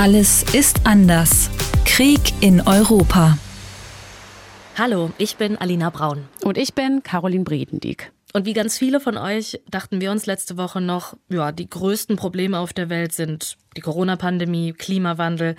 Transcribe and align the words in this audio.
Alles 0.00 0.44
ist 0.54 0.86
anders. 0.86 1.50
Krieg 1.84 2.32
in 2.40 2.62
Europa. 2.66 3.36
Hallo, 4.78 5.10
ich 5.18 5.36
bin 5.36 5.58
Alina 5.58 5.90
Braun. 5.90 6.26
Und 6.42 6.56
ich 6.56 6.72
bin 6.72 7.02
Caroline 7.02 7.44
Bredendieck. 7.44 8.10
Und 8.32 8.46
wie 8.46 8.54
ganz 8.54 8.78
viele 8.78 9.00
von 9.00 9.18
euch 9.18 9.60
dachten 9.70 10.00
wir 10.00 10.10
uns 10.10 10.24
letzte 10.24 10.56
Woche 10.56 10.80
noch, 10.80 11.18
ja, 11.28 11.52
die 11.52 11.68
größten 11.68 12.16
Probleme 12.16 12.60
auf 12.60 12.72
der 12.72 12.88
Welt 12.88 13.12
sind 13.12 13.58
die 13.76 13.82
Corona-Pandemie, 13.82 14.72
Klimawandel, 14.72 15.54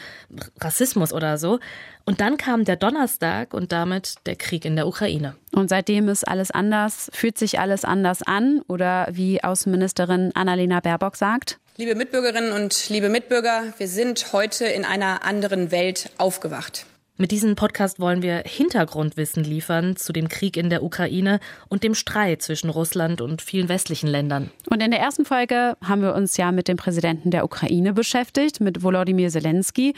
Rassismus 0.59 1.13
oder 1.13 1.37
so. 1.37 1.59
Und 2.05 2.19
dann 2.19 2.37
kam 2.37 2.65
der 2.65 2.77
Donnerstag 2.77 3.53
und 3.53 3.71
damit 3.71 4.15
der 4.25 4.37
Krieg 4.37 4.65
in 4.65 4.75
der 4.75 4.87
Ukraine. 4.87 5.35
Und 5.53 5.69
seitdem 5.69 6.09
ist 6.09 6.27
alles 6.27 6.49
anders, 6.49 7.11
fühlt 7.13 7.37
sich 7.37 7.59
alles 7.59 7.85
anders 7.85 8.23
an 8.23 8.63
oder 8.67 9.07
wie 9.11 9.43
Außenministerin 9.43 10.31
Annalena 10.33 10.79
Baerbock 10.79 11.15
sagt. 11.15 11.59
Liebe 11.77 11.95
Mitbürgerinnen 11.95 12.51
und 12.51 12.89
liebe 12.89 13.07
Mitbürger, 13.07 13.73
wir 13.77 13.87
sind 13.87 14.33
heute 14.33 14.65
in 14.65 14.83
einer 14.83 15.23
anderen 15.23 15.71
Welt 15.71 16.09
aufgewacht. 16.17 16.85
Mit 17.15 17.31
diesem 17.31 17.55
Podcast 17.55 17.99
wollen 17.99 18.21
wir 18.21 18.43
Hintergrundwissen 18.45 19.43
liefern 19.43 19.95
zu 19.95 20.11
dem 20.11 20.27
Krieg 20.27 20.57
in 20.57 20.69
der 20.69 20.83
Ukraine 20.83 21.39
und 21.69 21.83
dem 21.83 21.95
Streit 21.95 22.41
zwischen 22.41 22.69
Russland 22.69 23.21
und 23.21 23.41
vielen 23.41 23.69
westlichen 23.69 24.07
Ländern. 24.07 24.51
Und 24.69 24.83
in 24.83 24.91
der 24.91 24.99
ersten 24.99 25.23
Folge 25.23 25.77
haben 25.81 26.01
wir 26.01 26.13
uns 26.13 26.35
ja 26.35 26.51
mit 26.51 26.67
dem 26.67 26.77
Präsidenten 26.77 27.31
der 27.31 27.45
Ukraine 27.45 27.93
beschäftigt, 27.93 28.59
mit 28.59 28.83
Volodymyr 28.83 29.29
Zelensky. 29.29 29.93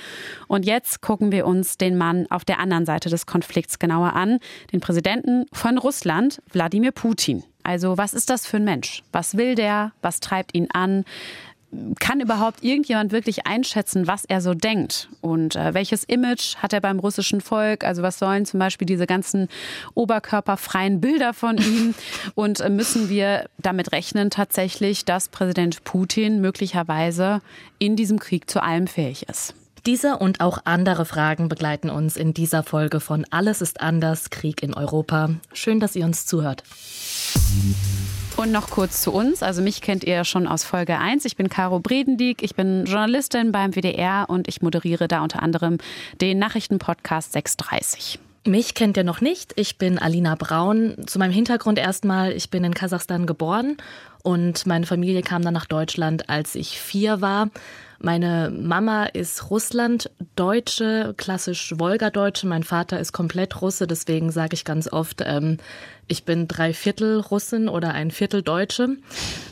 Und 0.48 0.66
jetzt 0.66 1.02
gucken 1.02 1.32
wir 1.32 1.48
uns 1.48 1.78
den 1.78 1.98
Mann 1.98 2.28
auf 2.30 2.46
der 2.46 2.60
anderen 2.60 2.86
Seite 2.86 3.10
des 3.10 3.26
Konflikts 3.26 3.80
genauer 3.80 4.14
an, 4.14 4.40
den 4.72 4.80
Präsidenten 4.80 5.46
von 5.54 5.80
Russland, 5.80 6.40
Wladimir 6.52 6.92
Putin. 6.92 7.44
Also 7.64 7.98
was 7.98 8.14
ist 8.14 8.30
das 8.30 8.46
für 8.46 8.58
ein 8.58 8.66
Mensch? 8.66 9.04
Was 9.14 9.38
will 9.38 9.56
der? 9.56 9.94
Was 10.02 10.20
treibt 10.20 10.54
ihn 10.54 10.68
an? 10.74 11.06
Kann 12.00 12.20
überhaupt 12.20 12.64
irgendjemand 12.64 13.12
wirklich 13.12 13.48
einschätzen, 13.48 14.08
was 14.08 14.26
er 14.26 14.42
so 14.42 14.54
denkt 14.54 15.10
und 15.22 15.56
äh, 15.56 15.74
welches 15.74 16.04
Image 16.04 16.58
hat 16.58 16.74
er 16.74 16.82
beim 16.82 17.00
russischen 17.00 17.42
Volk? 17.42 17.84
Also 17.84 18.02
was 18.04 18.20
sollen 18.20 18.46
zum 18.46 18.60
Beispiel 18.60 18.86
diese 18.86 19.08
ganzen 19.08 19.48
oberkörperfreien 19.94 21.02
Bilder 21.02 21.34
von 21.34 21.58
ihm? 21.58 21.94
Und 22.36 22.60
äh, 22.60 22.70
müssen 22.70 23.10
wir 23.10 23.50
damit 23.58 23.92
rechnen 23.92 24.30
tatsächlich, 24.30 25.06
dass 25.06 25.30
Präsident 25.30 25.84
Putin 25.84 26.42
möglicherweise 26.42 27.42
in 27.80 27.96
diesem 27.96 28.20
Krieg 28.20 28.50
zu 28.50 28.62
allem 28.62 28.88
fähig 28.88 29.28
ist? 29.30 29.56
Diese 29.86 30.18
und 30.18 30.40
auch 30.40 30.60
andere 30.64 31.04
Fragen 31.04 31.50
begleiten 31.50 31.90
uns 31.90 32.16
in 32.16 32.34
dieser 32.34 32.64
Folge 32.64 33.02
von 33.02 33.26
Alles 33.32 33.62
ist 33.62 33.82
anders, 33.82 34.30
Krieg 34.30 34.64
in 34.64 34.74
Europa. 34.74 35.32
Schön, 35.52 35.82
dass 35.82 35.98
ihr 35.98 36.06
uns 36.06 36.26
zuhört. 36.26 36.64
Und 38.36 38.52
noch 38.52 38.70
kurz 38.72 39.02
zu 39.02 39.12
uns. 39.12 39.44
Also 39.44 39.62
mich 39.62 39.82
kennt 39.82 40.04
ihr 40.04 40.24
schon 40.24 40.48
aus 40.48 40.64
Folge 40.64 40.98
1. 40.98 41.24
Ich 41.26 41.36
bin 41.36 41.50
Caro 41.50 41.80
Bredendieck. 41.80 42.42
Ich 42.42 42.56
bin 42.56 42.86
Journalistin 42.86 43.52
beim 43.52 43.74
WDR 43.74 44.26
und 44.28 44.48
ich 44.48 44.62
moderiere 44.62 45.08
da 45.08 45.22
unter 45.22 45.44
anderem 45.44 45.78
den 46.20 46.40
Nachrichtenpodcast 46.40 47.32
630. 47.34 48.20
Mich 48.46 48.74
kennt 48.74 48.98
ihr 48.98 49.04
noch 49.04 49.22
nicht. 49.22 49.54
Ich 49.56 49.78
bin 49.78 50.00
Alina 50.00 50.36
Braun. 50.36 50.96
Zu 51.06 51.20
meinem 51.20 51.32
Hintergrund 51.32 51.78
erstmal. 51.78 52.34
Ich 52.34 52.50
bin 52.50 52.64
in 52.64 52.74
Kasachstan 52.74 53.26
geboren 53.26 53.78
und 54.24 54.66
meine 54.66 54.86
Familie 54.86 55.22
kam 55.22 55.44
dann 55.44 55.54
nach 55.54 55.66
Deutschland, 55.66 56.30
als 56.30 56.56
ich 56.56 56.80
vier 56.80 57.22
war. 57.22 57.50
Meine 58.00 58.50
Mama 58.50 59.06
ist 59.06 59.50
Russlanddeutsche, 59.50 61.14
klassisch 61.16 61.74
Wolgadeutsche. 61.78 62.48
Mein 62.48 62.64
Vater 62.64 63.00
ist 63.00 63.14
komplett 63.14 63.62
Russe, 63.62 63.88
deswegen 63.88 64.30
sage 64.30 64.56
ich 64.56 64.66
ganz 64.66 64.92
oft, 64.92 65.22
ähm, 65.26 65.58
ich 66.08 66.26
bin 66.26 66.48
drei 66.48 66.74
Viertel 66.74 67.20
Russin 67.20 67.70
oder 67.70 67.94
ein 67.94 68.12
Viertel 68.12 68.42
Deutsche. 68.42 68.98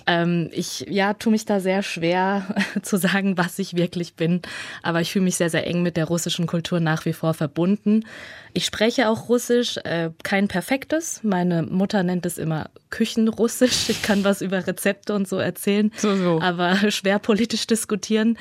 Ähm, 0.05 0.49
ich 0.51 0.85
ja, 0.89 1.13
tue 1.13 1.31
mich 1.31 1.45
da 1.45 1.59
sehr 1.59 1.83
schwer 1.83 2.55
zu 2.81 2.97
sagen, 2.97 3.37
was 3.37 3.59
ich 3.59 3.75
wirklich 3.75 4.15
bin, 4.15 4.41
aber 4.83 5.01
ich 5.01 5.11
fühle 5.11 5.25
mich 5.25 5.35
sehr, 5.35 5.49
sehr 5.49 5.65
eng 5.67 5.81
mit 5.81 5.97
der 5.97 6.05
russischen 6.05 6.47
Kultur 6.47 6.79
nach 6.79 7.05
wie 7.05 7.13
vor 7.13 7.33
verbunden. 7.33 8.05
Ich 8.53 8.65
spreche 8.65 9.07
auch 9.07 9.29
Russisch, 9.29 9.77
äh, 9.77 10.09
kein 10.23 10.47
perfektes. 10.47 11.21
Meine 11.23 11.63
Mutter 11.63 12.03
nennt 12.03 12.25
es 12.25 12.37
immer 12.37 12.69
Küchenrussisch. 12.89 13.89
Ich 13.89 14.01
kann 14.01 14.23
was 14.23 14.41
über 14.41 14.67
Rezepte 14.67 15.13
und 15.13 15.27
so 15.27 15.37
erzählen, 15.37 15.91
so, 15.95 16.15
so. 16.15 16.41
aber 16.41 16.75
schwer 16.91 17.19
politisch 17.19 17.67
diskutieren. 17.67 18.37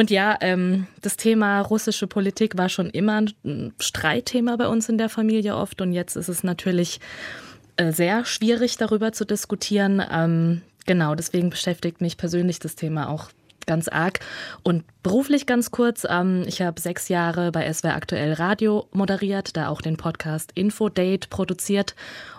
Und 0.00 0.10
ja, 0.10 0.38
ähm, 0.40 0.86
das 1.02 1.18
Thema 1.18 1.60
russische 1.60 2.06
Politik 2.06 2.56
war 2.56 2.70
schon 2.70 2.88
immer 2.88 3.20
ein 3.44 3.74
Streitthema 3.78 4.56
bei 4.56 4.66
uns 4.66 4.88
in 4.88 4.96
der 4.96 5.10
Familie 5.10 5.54
oft. 5.56 5.82
Und 5.82 5.92
jetzt 5.92 6.16
ist 6.16 6.30
es 6.30 6.42
natürlich 6.42 7.00
äh, 7.76 7.92
sehr 7.92 8.24
schwierig, 8.24 8.78
darüber 8.78 9.12
zu 9.12 9.26
diskutieren. 9.26 10.02
Ähm, 10.10 10.62
genau, 10.86 11.14
deswegen 11.14 11.50
beschäftigt 11.50 12.00
mich 12.00 12.16
persönlich 12.16 12.58
das 12.60 12.76
Thema 12.76 13.10
auch 13.10 13.28
ganz 13.66 13.88
arg. 13.88 14.20
Und 14.62 14.84
beruflich 15.02 15.44
ganz 15.44 15.70
kurz, 15.70 16.06
ähm, 16.08 16.44
ich 16.46 16.62
habe 16.62 16.80
sechs 16.80 17.10
Jahre 17.10 17.52
bei 17.52 17.70
SWR 17.70 17.94
Aktuell 17.94 18.32
Radio 18.32 18.88
moderiert, 18.92 19.54
da 19.54 19.68
auch 19.68 19.82
den 19.82 19.98
Podcast 19.98 20.50
Infodate 20.54 21.28
produziert 21.28 21.94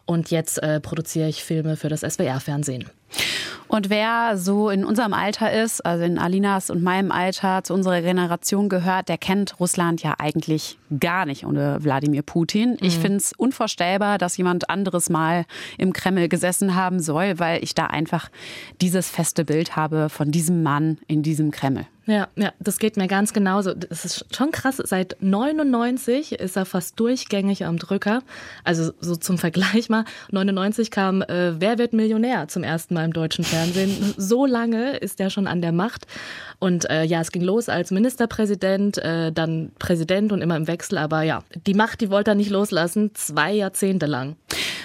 und 0.07 0.31
jetzt 0.31 0.57
äh, 0.63 0.79
produziere 0.79 1.29
ich 1.29 1.43
Filme 1.43 1.77
für 1.77 1.89
das 1.89 2.01
SWR-Fernsehen. 2.01 2.89
Und 3.67 3.89
wer 3.89 4.37
so 4.37 4.69
in 4.69 4.83
unserem 4.83 5.13
Alter 5.13 5.51
ist, 5.51 5.85
also 5.85 6.03
in 6.03 6.19
Alinas 6.19 6.69
und 6.69 6.83
meinem 6.83 7.11
Alter, 7.11 7.63
zu 7.63 7.73
unserer 7.73 8.01
Generation 8.01 8.67
gehört, 8.67 9.07
der 9.07 9.17
kennt 9.17 9.61
Russland 9.61 10.03
ja 10.03 10.15
eigentlich 10.19 10.77
gar 10.99 11.25
nicht 11.25 11.45
ohne 11.45 11.77
Wladimir 11.81 12.21
Putin. 12.21 12.77
Ich 12.81 12.97
mhm. 12.97 13.01
finde 13.01 13.17
es 13.17 13.31
unvorstellbar, 13.37 14.17
dass 14.17 14.35
jemand 14.35 14.69
anderes 14.69 15.09
mal 15.09 15.45
im 15.77 15.93
Kreml 15.93 16.27
gesessen 16.27 16.75
haben 16.75 16.99
soll, 16.99 17.39
weil 17.39 17.63
ich 17.63 17.73
da 17.73 17.87
einfach 17.87 18.29
dieses 18.81 19.09
feste 19.09 19.45
Bild 19.45 19.77
habe 19.77 20.09
von 20.09 20.31
diesem 20.31 20.63
Mann 20.63 20.97
in 21.07 21.23
diesem 21.23 21.51
Kreml. 21.51 21.85
Ja, 22.07 22.27
ja, 22.35 22.51
das 22.59 22.79
geht 22.79 22.97
mir 22.97 23.07
ganz 23.07 23.31
genauso. 23.31 23.73
Das 23.73 24.05
ist 24.05 24.35
schon 24.35 24.51
krass. 24.51 24.81
Seit 24.83 25.17
99 25.21 26.33
ist 26.33 26.57
er 26.57 26.65
fast 26.65 26.99
durchgängig 26.99 27.65
am 27.65 27.77
Drücker. 27.77 28.23
Also 28.63 28.91
so 28.99 29.15
zum 29.15 29.37
Vergleich 29.37 29.87
mal. 29.87 30.05
99 30.31 30.89
kam 30.89 31.21
äh, 31.21 31.61
Wer 31.61 31.77
wird 31.77 31.93
Millionär 31.93 32.47
zum 32.47 32.63
ersten 32.63 32.95
Mal 32.95 33.00
im 33.03 33.13
deutschen 33.13 33.43
Fernsehen. 33.43 34.13
So 34.17 34.45
lange 34.45 34.97
ist 34.97 35.19
er 35.19 35.29
schon 35.29 35.47
an 35.47 35.61
der 35.61 35.71
Macht. 35.71 36.05
Und 36.59 36.89
äh, 36.89 37.03
ja, 37.03 37.21
es 37.21 37.31
ging 37.31 37.41
los 37.41 37.69
als 37.69 37.91
Ministerpräsident, 37.91 38.97
äh, 38.97 39.31
dann 39.31 39.71
Präsident 39.79 40.31
und 40.31 40.41
immer 40.41 40.55
im 40.55 40.67
Wechsel. 40.67 40.97
Aber 40.97 41.23
ja, 41.23 41.43
die 41.65 41.73
Macht, 41.73 42.01
die 42.01 42.09
wollte 42.09 42.31
er 42.31 42.35
nicht 42.35 42.49
loslassen. 42.49 43.11
Zwei 43.13 43.53
Jahrzehnte 43.53 44.05
lang 44.05 44.35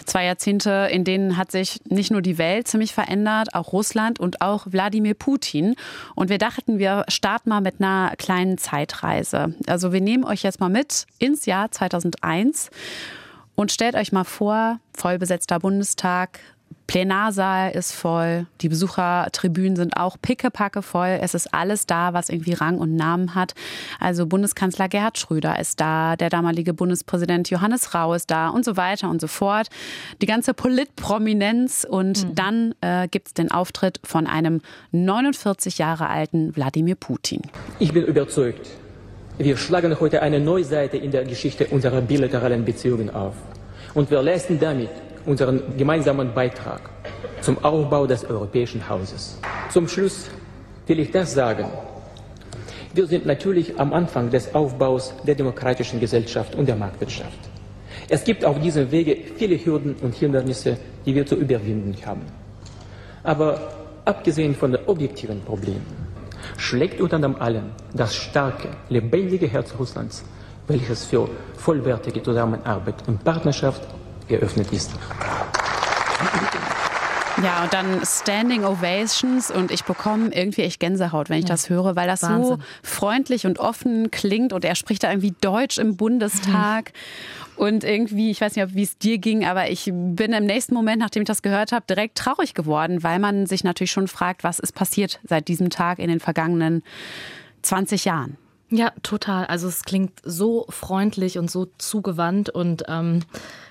zwei 0.06 0.24
Jahrzehnte, 0.24 0.88
in 0.90 1.04
denen 1.04 1.36
hat 1.36 1.52
sich 1.52 1.80
nicht 1.84 2.10
nur 2.10 2.22
die 2.22 2.38
Welt 2.38 2.68
ziemlich 2.68 2.94
verändert, 2.94 3.54
auch 3.54 3.72
Russland 3.72 4.18
und 4.18 4.40
auch 4.40 4.66
Wladimir 4.70 5.14
Putin. 5.14 5.74
Und 6.14 6.30
wir 6.30 6.38
dachten, 6.38 6.78
wir 6.78 7.04
starten 7.08 7.50
mal 7.50 7.60
mit 7.60 7.80
einer 7.80 8.14
kleinen 8.16 8.56
Zeitreise. 8.56 9.54
Also 9.66 9.92
wir 9.92 10.00
nehmen 10.00 10.24
euch 10.24 10.42
jetzt 10.42 10.60
mal 10.60 10.70
mit 10.70 11.06
ins 11.18 11.46
Jahr 11.46 11.70
2001 11.70 12.70
und 13.54 13.72
stellt 13.72 13.94
euch 13.94 14.12
mal 14.12 14.24
vor, 14.24 14.80
vollbesetzter 14.94 15.58
Bundestag, 15.58 16.40
Plenarsaal 16.86 17.72
ist 17.72 17.92
voll, 17.92 18.46
die 18.60 18.68
Besuchertribünen 18.68 19.74
sind 19.74 19.96
auch 19.96 20.16
pickepacke 20.22 20.82
voll. 20.82 21.18
Es 21.20 21.34
ist 21.34 21.52
alles 21.52 21.86
da, 21.86 22.12
was 22.12 22.28
irgendwie 22.28 22.52
Rang 22.52 22.78
und 22.78 22.94
Namen 22.94 23.34
hat. 23.34 23.54
Also 23.98 24.26
Bundeskanzler 24.26 24.88
Gerhard 24.88 25.18
Schröder 25.18 25.58
ist 25.58 25.80
da, 25.80 26.14
der 26.14 26.30
damalige 26.30 26.74
Bundespräsident 26.74 27.50
Johannes 27.50 27.92
Rau 27.92 28.14
ist 28.14 28.30
da 28.30 28.48
und 28.50 28.64
so 28.64 28.76
weiter 28.76 29.10
und 29.10 29.20
so 29.20 29.26
fort. 29.26 29.68
Die 30.22 30.26
ganze 30.26 30.54
Politprominenz 30.54 31.84
und 31.88 32.24
mhm. 32.24 32.34
dann 32.36 32.74
äh, 32.80 33.08
gibt 33.08 33.28
es 33.28 33.34
den 33.34 33.50
Auftritt 33.50 33.98
von 34.04 34.28
einem 34.28 34.60
49 34.92 35.78
Jahre 35.78 36.08
alten 36.08 36.54
Wladimir 36.54 36.94
Putin. 36.94 37.42
Ich 37.80 37.92
bin 37.92 38.04
überzeugt, 38.04 38.70
wir 39.38 39.56
schlagen 39.56 39.98
heute 39.98 40.22
eine 40.22 40.38
neue 40.38 40.64
Seite 40.64 40.96
in 40.96 41.10
der 41.10 41.24
Geschichte 41.24 41.66
unserer 41.66 42.00
bilateralen 42.00 42.64
Beziehungen 42.64 43.10
auf. 43.10 43.34
Und 43.92 44.10
wir 44.10 44.22
leisten 44.22 44.60
damit 44.60 44.90
unseren 45.26 45.76
gemeinsamen 45.76 46.32
Beitrag 46.32 46.80
zum 47.40 47.62
Aufbau 47.64 48.06
des 48.06 48.24
europäischen 48.24 48.88
Hauses. 48.88 49.38
Zum 49.70 49.88
Schluss 49.88 50.30
will 50.86 51.00
ich 51.00 51.10
das 51.10 51.34
sagen. 51.34 51.66
Wir 52.94 53.06
sind 53.06 53.26
natürlich 53.26 53.78
am 53.78 53.92
Anfang 53.92 54.30
des 54.30 54.54
Aufbaus 54.54 55.12
der 55.26 55.34
demokratischen 55.34 56.00
Gesellschaft 56.00 56.54
und 56.54 56.66
der 56.66 56.76
Marktwirtschaft. 56.76 57.38
Es 58.08 58.24
gibt 58.24 58.44
auf 58.44 58.60
diesem 58.60 58.90
Wege 58.90 59.16
viele 59.36 59.62
Hürden 59.62 59.96
und 60.00 60.14
Hindernisse, 60.14 60.78
die 61.04 61.14
wir 61.14 61.26
zu 61.26 61.34
überwinden 61.34 61.94
haben. 62.06 62.22
Aber 63.22 63.60
abgesehen 64.04 64.54
von 64.54 64.72
den 64.72 64.86
objektiven 64.86 65.42
Problemen 65.42 65.84
schlägt 66.56 67.00
unter 67.00 67.18
allem 67.40 67.70
das 67.92 68.14
starke, 68.14 68.68
lebendige 68.88 69.48
Herz 69.48 69.74
Russlands, 69.78 70.24
welches 70.68 71.04
für 71.04 71.28
vollwertige 71.56 72.22
Zusammenarbeit 72.22 73.06
und 73.08 73.22
Partnerschaft 73.24 73.82
geöffnet 74.28 74.72
ist. 74.72 74.90
Ja, 77.42 77.64
und 77.64 77.74
dann 77.74 78.00
Standing 78.02 78.64
Ovations 78.64 79.50
und 79.50 79.70
ich 79.70 79.84
bekomme 79.84 80.30
irgendwie 80.32 80.62
echt 80.62 80.80
Gänsehaut, 80.80 81.28
wenn 81.28 81.38
ich 81.38 81.44
das 81.44 81.68
höre, 81.68 81.94
weil 81.94 82.06
das 82.06 82.22
Wahnsinn. 82.22 82.56
so 82.56 82.58
freundlich 82.82 83.44
und 83.46 83.58
offen 83.58 84.10
klingt 84.10 84.54
und 84.54 84.64
er 84.64 84.74
spricht 84.74 85.02
da 85.02 85.10
irgendwie 85.10 85.34
Deutsch 85.40 85.76
im 85.76 85.96
Bundestag. 85.96 86.92
Und 87.56 87.84
irgendwie, 87.84 88.30
ich 88.30 88.40
weiß 88.40 88.56
nicht, 88.56 88.74
wie 88.74 88.82
es 88.82 88.98
dir 88.98 89.16
ging, 89.16 89.46
aber 89.46 89.70
ich 89.70 89.90
bin 89.92 90.32
im 90.34 90.44
nächsten 90.44 90.74
Moment, 90.74 90.98
nachdem 91.00 91.22
ich 91.22 91.26
das 91.26 91.40
gehört 91.40 91.72
habe, 91.72 91.86
direkt 91.88 92.18
traurig 92.18 92.52
geworden, 92.52 93.02
weil 93.02 93.18
man 93.18 93.46
sich 93.46 93.64
natürlich 93.64 93.92
schon 93.92 94.08
fragt, 94.08 94.44
was 94.44 94.58
ist 94.58 94.74
passiert 94.74 95.20
seit 95.24 95.48
diesem 95.48 95.70
Tag 95.70 95.98
in 95.98 96.08
den 96.08 96.20
vergangenen 96.20 96.82
20 97.62 98.04
Jahren. 98.04 98.36
Ja, 98.68 98.92
total. 99.02 99.46
Also 99.46 99.68
es 99.68 99.84
klingt 99.84 100.20
so 100.24 100.66
freundlich 100.70 101.38
und 101.38 101.50
so 101.50 101.68
zugewandt 101.78 102.50
und 102.50 102.82
ähm, 102.88 103.22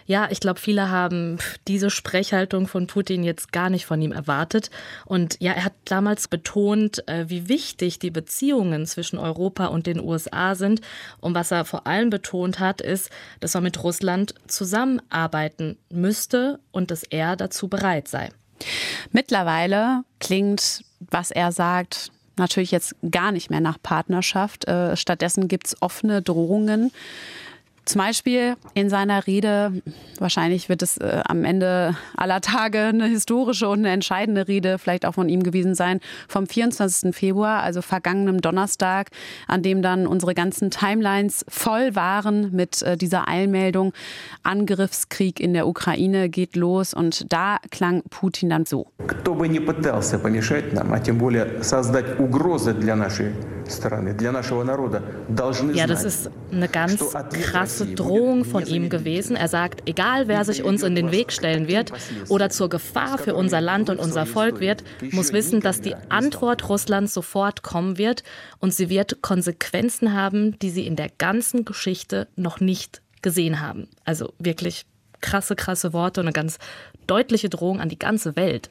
ja, 0.07 0.27
ich 0.29 0.39
glaube, 0.39 0.59
viele 0.59 0.89
haben 0.89 1.39
diese 1.67 1.89
Sprechhaltung 1.89 2.67
von 2.67 2.87
Putin 2.87 3.23
jetzt 3.23 3.51
gar 3.51 3.69
nicht 3.69 3.85
von 3.87 3.99
ihm 4.01 4.11
erwartet. 4.11 4.69
Und 5.03 5.37
ja, 5.39 5.51
er 5.51 5.65
hat 5.65 5.73
damals 5.85 6.27
betont, 6.27 7.07
äh, 7.07 7.25
wie 7.27 7.49
wichtig 7.49 7.97
die 7.97 8.11
Beziehungen 8.11 8.85
zwischen 8.85 9.17
Europa 9.17 9.65
und 9.65 9.87
den 9.87 9.99
USA 9.99 10.53
sind. 10.53 10.81
Und 11.21 11.33
was 11.33 11.49
er 11.51 11.65
vor 11.65 11.87
allem 11.87 12.11
betont 12.11 12.59
hat, 12.59 12.81
ist, 12.81 13.09
dass 13.39 13.55
man 13.55 13.63
mit 13.63 13.83
Russland 13.83 14.35
zusammenarbeiten 14.47 15.77
müsste 15.89 16.59
und 16.71 16.91
dass 16.91 17.03
er 17.03 17.35
dazu 17.35 17.67
bereit 17.67 18.07
sei. 18.07 18.29
Mittlerweile 19.11 20.03
klingt, 20.19 20.83
was 20.99 21.31
er 21.31 21.51
sagt, 21.51 22.11
natürlich 22.39 22.71
jetzt 22.71 22.95
gar 23.11 23.31
nicht 23.31 23.49
mehr 23.49 23.61
nach 23.61 23.77
Partnerschaft. 23.81 24.67
Äh, 24.67 24.95
stattdessen 24.95 25.47
gibt 25.47 25.67
es 25.67 25.81
offene 25.81 26.21
Drohungen. 26.21 26.91
Zum 27.90 28.00
Beispiel 28.00 28.54
in 28.74 28.88
seiner 28.88 29.26
Rede, 29.26 29.82
wahrscheinlich 30.20 30.68
wird 30.68 30.80
es 30.80 30.98
äh, 30.98 31.22
am 31.26 31.44
Ende 31.44 31.96
aller 32.16 32.40
Tage 32.40 32.78
eine 32.78 33.06
historische 33.06 33.68
und 33.68 33.80
eine 33.80 33.90
entscheidende 33.90 34.46
Rede 34.46 34.78
vielleicht 34.78 35.04
auch 35.04 35.14
von 35.14 35.28
ihm 35.28 35.42
gewesen 35.42 35.74
sein, 35.74 35.98
vom 36.28 36.46
24. 36.46 37.12
Februar, 37.12 37.64
also 37.64 37.82
vergangenem 37.82 38.40
Donnerstag, 38.40 39.10
an 39.48 39.64
dem 39.64 39.82
dann 39.82 40.06
unsere 40.06 40.34
ganzen 40.34 40.70
Timelines 40.70 41.44
voll 41.48 41.96
waren 41.96 42.54
mit 42.54 42.80
äh, 42.82 42.96
dieser 42.96 43.26
Eilmeldung, 43.26 43.92
Angriffskrieg 44.44 45.40
in 45.40 45.52
der 45.52 45.66
Ukraine 45.66 46.28
geht 46.28 46.54
los 46.54 46.94
und 46.94 47.32
da 47.32 47.56
klang 47.72 48.02
Putin 48.08 48.50
dann 48.50 48.66
so. 48.66 48.86
Кто 49.04 49.34
бы 49.34 49.48
не 49.48 49.58
пытался 49.58 50.20
помешать 50.20 50.72
нам, 50.74 50.92
а 50.92 51.00
тем 51.00 51.18
более 51.18 51.64
создать 51.64 52.20
угрозы 52.20 52.72
для 52.72 52.94
нашей 52.94 53.32
ja, 55.73 55.87
das 55.87 56.03
ist 56.03 56.29
eine 56.51 56.67
ganz 56.67 56.99
krasse 57.31 57.87
Drohung 57.87 58.45
von 58.45 58.65
ihm 58.65 58.89
gewesen. 58.89 59.35
Er 59.35 59.47
sagt, 59.47 59.87
egal 59.87 60.27
wer 60.27 60.45
sich 60.45 60.63
uns 60.63 60.83
in 60.83 60.95
den 60.95 61.11
Weg 61.11 61.31
stellen 61.31 61.67
wird 61.67 61.91
oder 62.29 62.49
zur 62.49 62.69
Gefahr 62.69 63.17
für 63.17 63.35
unser 63.35 63.61
Land 63.61 63.89
und 63.89 63.99
unser 63.99 64.25
Volk 64.25 64.59
wird, 64.59 64.83
muss 65.11 65.33
wissen, 65.33 65.61
dass 65.61 65.81
die 65.81 65.95
Antwort 66.09 66.69
Russlands 66.69 67.13
sofort 67.13 67.63
kommen 67.63 67.97
wird 67.97 68.23
und 68.59 68.73
sie 68.73 68.89
wird 68.89 69.21
Konsequenzen 69.21 70.13
haben, 70.13 70.57
die 70.59 70.69
sie 70.69 70.85
in 70.85 70.95
der 70.95 71.09
ganzen 71.17 71.65
Geschichte 71.65 72.27
noch 72.35 72.59
nicht 72.59 73.01
gesehen 73.21 73.61
haben. 73.61 73.87
Also 74.03 74.33
wirklich 74.39 74.85
krasse, 75.21 75.55
krasse 75.55 75.93
Worte 75.93 76.21
und 76.21 76.27
eine 76.27 76.33
ganz 76.33 76.59
deutliche 77.07 77.49
Drohung 77.49 77.79
an 77.81 77.89
die 77.89 77.99
ganze 77.99 78.35
Welt. 78.35 78.69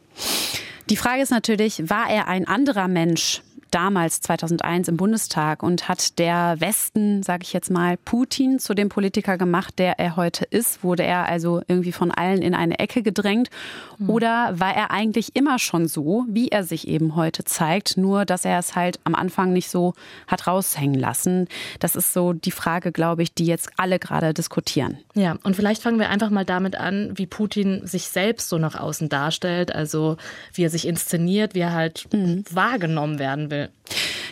Die 0.91 0.96
Frage 0.96 1.23
ist 1.23 1.31
natürlich, 1.31 1.88
war 1.88 2.08
er 2.11 2.29
ein 2.29 2.46
anderer 2.46 2.88
Mensch, 2.88 3.43
damals 3.75 4.21
2001 4.21 4.87
im 4.87 4.97
Bundestag 4.97 5.62
und 5.65 5.88
hat 5.88 6.19
der 6.21 6.61
Westen, 6.61 7.25
sage 7.25 7.43
ich 7.43 7.53
jetzt 7.53 7.71
mal, 7.71 7.97
Putin 7.97 8.61
zu 8.61 8.73
dem 8.75 8.88
Politiker 8.88 9.37
gemacht, 9.37 9.79
der 9.79 9.99
er 9.99 10.15
heute 10.15 10.44
ist? 10.44 10.85
Wurde 10.85 11.03
er 11.03 11.26
also 11.26 11.61
irgendwie 11.67 11.91
von 11.91 12.12
allen 12.12 12.41
in 12.41 12.55
eine 12.55 12.79
Ecke 12.79 13.03
gedrängt? 13.03 13.50
Mhm. 13.99 14.11
Oder 14.11 14.53
war 14.61 14.75
er 14.75 14.93
eigentlich 14.93 15.35
immer 15.35 15.59
schon 15.59 15.88
so, 15.88 16.25
wie 16.29 16.49
er 16.49 16.62
sich 16.62 16.87
eben 16.87 17.17
heute 17.17 17.44
zeigt, 17.44 17.97
nur 17.97 18.25
dass 18.25 18.44
er 18.44 18.61
es 18.61 18.76
halt 18.76 19.00
am 19.03 19.17
Anfang 19.17 19.53
nicht 19.53 19.69
so 19.69 19.94
hat 20.29 20.47
raushängen 20.47 20.99
lassen? 20.99 21.49
Das 21.81 21.97
ist 21.97 22.12
so 22.12 22.32
die 22.32 22.53
Frage, 22.53 22.93
glaube 22.93 23.25
ich, 23.25 23.35
die 23.35 23.47
jetzt 23.47 23.70
alle 23.77 23.99
gerade 23.99 24.32
diskutieren. 24.35 24.99
Ja, 25.15 25.37
und 25.43 25.56
vielleicht 25.56 25.82
fangen 25.82 25.99
wir 25.99 26.11
einfach 26.11 26.31
mal 26.31 26.44
damit 26.44 26.77
an, 26.77 27.12
wie 27.17 27.27
Putin 27.27 27.85
sich 27.87 28.05
selbst 28.05 28.49
so 28.49 28.59
nach 28.59 28.79
außen 28.79 29.09
darstellt, 29.09 29.75
also 29.75 30.17
wie 30.53 30.65
er 30.65 30.70
sich 30.70 30.87
inszeniert, 30.87 31.55
wie 31.55 31.61
er 31.61 31.73
halt 31.73 32.06
mhm. 32.12 32.44
wahrgenommen 32.50 33.19
werden 33.19 33.50
will. 33.50 33.64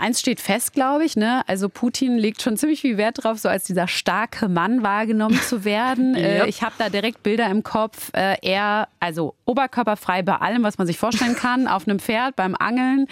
Eins 0.03 0.19
steht 0.19 0.41
fest, 0.41 0.73
glaube 0.73 1.05
ich. 1.05 1.17
Ne? 1.17 1.43
Also 1.47 1.69
Putin 1.69 2.19
legt 2.19 2.43
schon 2.43 2.57
ziemlich 2.57 2.81
viel 2.81 2.97
Wert 2.97 3.23
drauf, 3.23 3.39
so 3.39 3.49
als 3.49 3.65
dieser 3.65 3.87
starke 3.87 4.49
Mann 4.49 4.83
wahrgenommen 4.83 5.41
zu 5.41 5.65
werden. 5.65 6.15
ja. 6.17 6.45
Äh, 6.45 6.49
ich 6.49 6.63
habe 6.63 6.75
da 6.77 6.89
direkt 6.89 7.23
Bilder 7.23 7.49
im 7.49 7.63
Kopf. 7.63 8.11
Äh, 8.13 8.37
er, 8.43 8.89
also 8.99 9.35
oberkörperfrei 9.45 10.23
bei 10.23 10.35
allem, 10.35 10.65
was 10.65 10.77
man 10.77 10.89
sich 10.89 10.99
vorstellen 10.99 11.37
kann, 11.37 11.69
auf 11.69 11.87
einem 11.87 12.01
Pferd, 12.01 12.35
beim 12.35 12.57
Angeln. 12.57 13.07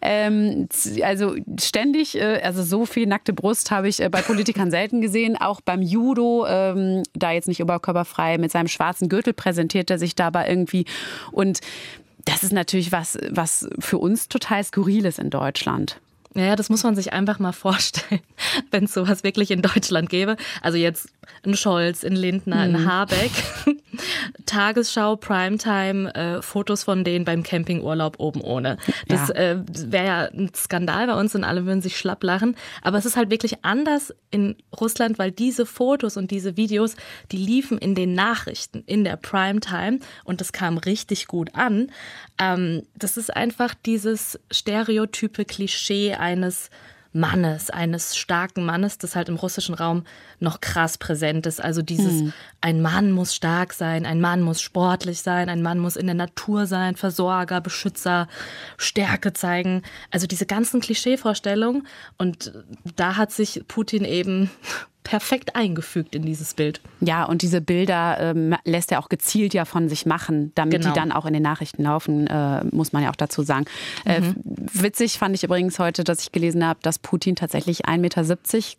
Ähm, 0.00 0.68
also 1.04 1.36
ständig, 1.60 2.16
äh, 2.16 2.40
also 2.42 2.64
so 2.64 2.86
viel 2.86 3.06
nackte 3.06 3.32
Brust 3.32 3.70
habe 3.70 3.88
ich 3.88 3.98
bei 3.98 4.22
Politikern 4.22 4.72
selten 4.72 5.00
gesehen. 5.00 5.36
Auch 5.36 5.60
beim 5.60 5.80
Judo, 5.80 6.46
ähm, 6.48 7.04
da 7.14 7.30
jetzt 7.30 7.46
nicht 7.46 7.62
oberkörperfrei, 7.62 8.38
mit 8.38 8.50
seinem 8.50 8.68
schwarzen 8.68 9.08
Gürtel 9.08 9.32
präsentiert 9.32 9.90
er 9.90 9.98
sich 9.98 10.16
dabei 10.16 10.48
irgendwie. 10.48 10.86
Und 11.30 11.60
das 12.24 12.42
ist 12.42 12.52
natürlich 12.52 12.92
was, 12.92 13.18
was 13.30 13.68
für 13.78 13.98
uns 13.98 14.28
total 14.28 14.62
skurril 14.64 15.04
ist 15.04 15.18
in 15.18 15.30
Deutschland. 15.30 16.00
Ja, 16.34 16.56
das 16.56 16.70
muss 16.70 16.82
man 16.82 16.94
sich 16.94 17.12
einfach 17.12 17.38
mal 17.38 17.52
vorstellen, 17.52 18.22
wenn 18.70 18.84
es 18.84 18.94
sowas 18.94 19.24
wirklich 19.24 19.50
in 19.50 19.62
Deutschland 19.62 20.08
gäbe. 20.08 20.36
Also 20.60 20.78
jetzt 20.78 21.08
ein 21.44 21.56
Scholz, 21.56 22.04
ein 22.04 22.16
Lindner, 22.16 22.60
ein 22.60 22.72
mhm. 22.72 22.90
Habeck, 22.90 23.30
Tagesschau, 24.46 25.16
Primetime, 25.16 26.14
äh, 26.14 26.42
Fotos 26.42 26.84
von 26.84 27.04
denen 27.04 27.24
beim 27.24 27.42
Campingurlaub 27.42 28.18
oben 28.18 28.40
ohne. 28.40 28.78
Das 29.08 29.28
ja. 29.28 29.34
äh, 29.34 29.64
wäre 29.66 30.06
ja 30.06 30.18
ein 30.32 30.50
Skandal 30.54 31.06
bei 31.06 31.14
uns 31.14 31.34
und 31.34 31.44
alle 31.44 31.66
würden 31.66 31.82
sich 31.82 31.96
schlapp 31.96 32.22
lachen. 32.22 32.56
Aber 32.82 32.98
es 32.98 33.06
ist 33.06 33.16
halt 33.16 33.30
wirklich 33.30 33.64
anders 33.64 34.14
in 34.30 34.56
Russland, 34.78 35.18
weil 35.18 35.30
diese 35.30 35.66
Fotos 35.66 36.16
und 36.16 36.30
diese 36.30 36.56
Videos, 36.56 36.96
die 37.30 37.36
liefen 37.36 37.78
in 37.78 37.94
den 37.94 38.14
Nachrichten, 38.14 38.82
in 38.86 39.04
der 39.04 39.16
Primetime 39.16 39.98
und 40.24 40.40
das 40.40 40.52
kam 40.52 40.78
richtig 40.78 41.26
gut 41.26 41.54
an. 41.54 41.90
Ähm, 42.38 42.82
das 42.96 43.16
ist 43.16 43.34
einfach 43.34 43.74
dieses 43.74 44.38
stereotype 44.50 45.44
Klischee 45.44 46.14
eines 46.22 46.70
Mannes, 47.12 47.68
eines 47.68 48.16
starken 48.16 48.64
Mannes, 48.64 48.96
das 48.96 49.16
halt 49.16 49.28
im 49.28 49.36
russischen 49.36 49.74
Raum 49.74 50.04
noch 50.40 50.62
krass 50.62 50.96
präsent 50.96 51.46
ist. 51.46 51.62
Also 51.62 51.82
dieses, 51.82 52.20
hm. 52.20 52.32
ein 52.62 52.80
Mann 52.80 53.12
muss 53.12 53.34
stark 53.34 53.74
sein, 53.74 54.06
ein 54.06 54.20
Mann 54.20 54.40
muss 54.40 54.62
sportlich 54.62 55.20
sein, 55.20 55.50
ein 55.50 55.60
Mann 55.60 55.78
muss 55.78 55.96
in 55.96 56.06
der 56.06 56.14
Natur 56.14 56.66
sein, 56.66 56.96
Versorger, 56.96 57.60
Beschützer, 57.60 58.28
Stärke 58.78 59.34
zeigen. 59.34 59.82
Also 60.10 60.26
diese 60.26 60.46
ganzen 60.46 60.80
Klischeevorstellungen. 60.80 61.86
Und 62.16 62.52
da 62.96 63.16
hat 63.16 63.30
sich 63.30 63.62
Putin 63.68 64.06
eben 64.06 64.50
perfekt 65.02 65.56
eingefügt 65.56 66.14
in 66.14 66.22
dieses 66.22 66.54
Bild. 66.54 66.80
Ja, 67.00 67.24
und 67.24 67.42
diese 67.42 67.60
Bilder 67.60 68.18
ähm, 68.20 68.54
lässt 68.64 68.92
er 68.92 69.00
auch 69.00 69.08
gezielt 69.08 69.54
ja 69.54 69.64
von 69.64 69.88
sich 69.88 70.06
machen, 70.06 70.52
damit 70.54 70.80
genau. 70.80 70.92
die 70.92 70.98
dann 70.98 71.12
auch 71.12 71.26
in 71.26 71.32
den 71.32 71.42
Nachrichten 71.42 71.82
laufen, 71.82 72.26
äh, 72.26 72.64
muss 72.70 72.92
man 72.92 73.02
ja 73.02 73.10
auch 73.10 73.16
dazu 73.16 73.42
sagen. 73.42 73.64
Äh, 74.04 74.20
mhm. 74.20 74.26
Äh, 74.26 74.82
witzig 74.82 75.18
fand 75.18 75.34
ich 75.34 75.44
übrigens 75.44 75.78
heute, 75.78 76.04
dass 76.04 76.20
ich 76.20 76.32
gelesen 76.32 76.64
habe, 76.64 76.78
dass 76.82 76.98
Putin 76.98 77.36
tatsächlich 77.36 77.86
1,70 77.86 77.98
Meter 77.98 78.22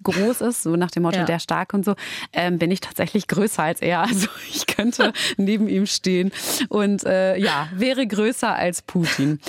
groß 0.03 0.41
ist, 0.41 0.63
so 0.63 0.75
nach 0.75 0.91
dem 0.91 1.03
Motto, 1.03 1.19
ja. 1.19 1.25
der 1.25 1.39
stark 1.39 1.73
und 1.73 1.83
so. 1.83 1.95
Ähm, 2.31 2.57
bin 2.57 2.71
ich 2.71 2.79
tatsächlich 2.79 3.27
größer 3.27 3.63
als 3.63 3.81
er. 3.81 4.03
Also 4.13 4.27
ich 4.53 4.67
könnte 4.67 5.11
neben 5.37 5.67
ihm 5.67 5.87
stehen 5.87 6.31
und 6.69 7.03
äh, 7.03 7.35
ja, 7.37 7.67
wäre 7.73 8.05
größer 8.05 8.53
als 8.53 8.83
Putin. 8.83 9.39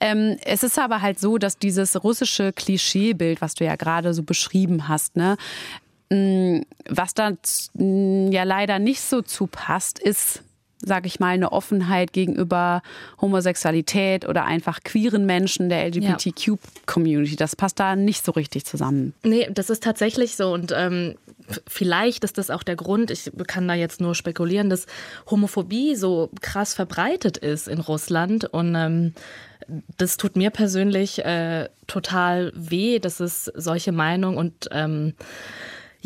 Ähm, 0.00 0.36
es 0.44 0.64
ist 0.64 0.76
aber 0.78 1.02
halt 1.02 1.20
so, 1.20 1.38
dass 1.38 1.58
dieses 1.58 2.02
russische 2.02 2.52
Klischeebild, 2.52 3.40
was 3.40 3.54
du 3.54 3.64
ja 3.64 3.76
gerade 3.76 4.12
so 4.12 4.24
beschrieben 4.24 4.88
hast, 4.88 5.14
ne, 5.14 5.36
was 6.10 7.14
da 7.14 7.32
mm, 7.74 8.32
ja 8.32 8.44
leider 8.44 8.78
nicht 8.78 9.00
so 9.02 9.22
zupasst, 9.22 9.98
ist, 9.98 10.42
sage 10.80 11.06
ich 11.06 11.20
mal, 11.20 11.34
eine 11.34 11.52
Offenheit 11.52 12.12
gegenüber 12.12 12.82
Homosexualität 13.20 14.26
oder 14.26 14.44
einfach 14.44 14.80
queeren 14.82 15.26
Menschen 15.26 15.68
der 15.68 15.86
LGBTQ-Community. 15.86 17.36
Das 17.36 17.56
passt 17.56 17.78
da 17.78 17.94
nicht 17.94 18.24
so 18.24 18.32
richtig 18.32 18.64
zusammen. 18.64 19.12
Nee, 19.22 19.48
das 19.52 19.70
ist 19.70 19.82
tatsächlich 19.82 20.36
so. 20.36 20.52
Und 20.52 20.72
ähm, 20.74 21.16
vielleicht 21.66 22.24
ist 22.24 22.38
das 22.38 22.50
auch 22.50 22.62
der 22.62 22.76
Grund, 22.76 23.10
ich 23.10 23.30
kann 23.46 23.68
da 23.68 23.74
jetzt 23.74 24.00
nur 24.00 24.14
spekulieren, 24.14 24.70
dass 24.70 24.86
Homophobie 25.30 25.94
so 25.94 26.30
krass 26.40 26.72
verbreitet 26.74 27.36
ist 27.36 27.68
in 27.68 27.80
Russland. 27.80 28.44
Und 28.44 28.74
ähm, 28.76 29.14
das 29.98 30.16
tut 30.16 30.36
mir 30.36 30.50
persönlich 30.50 31.24
äh, 31.24 31.68
total 31.86 32.52
weh, 32.54 32.98
dass 32.98 33.20
es 33.20 33.46
solche 33.54 33.92
Meinungen 33.92 34.38
und 34.38 34.68
ähm, 34.72 35.14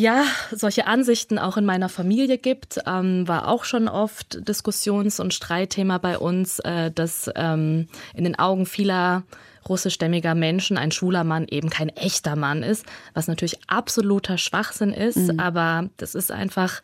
ja, 0.02 0.24
solche 0.50 0.88
Ansichten 0.88 1.38
auch 1.38 1.56
in 1.56 1.64
meiner 1.64 1.88
Familie 1.88 2.36
gibt, 2.36 2.80
ähm, 2.86 3.28
war 3.28 3.46
auch 3.46 3.62
schon 3.62 3.86
oft 3.86 4.48
Diskussions- 4.48 5.20
und 5.20 5.32
Streitthema 5.32 5.98
bei 5.98 6.18
uns, 6.18 6.58
äh, 6.58 6.90
dass 6.90 7.30
ähm, 7.36 7.86
in 8.12 8.24
den 8.24 8.36
Augen 8.36 8.66
vieler 8.66 9.22
russischstämmiger 9.68 10.34
Menschen 10.34 10.76
ein 10.76 10.90
schwuler 10.90 11.22
Mann 11.22 11.46
eben 11.48 11.70
kein 11.70 11.88
echter 11.88 12.34
Mann 12.34 12.64
ist, 12.64 12.84
was 13.14 13.28
natürlich 13.28 13.60
absoluter 13.68 14.38
Schwachsinn 14.38 14.92
ist, 14.92 15.32
mhm. 15.32 15.38
aber 15.38 15.88
das 15.98 16.16
ist 16.16 16.32
einfach 16.32 16.82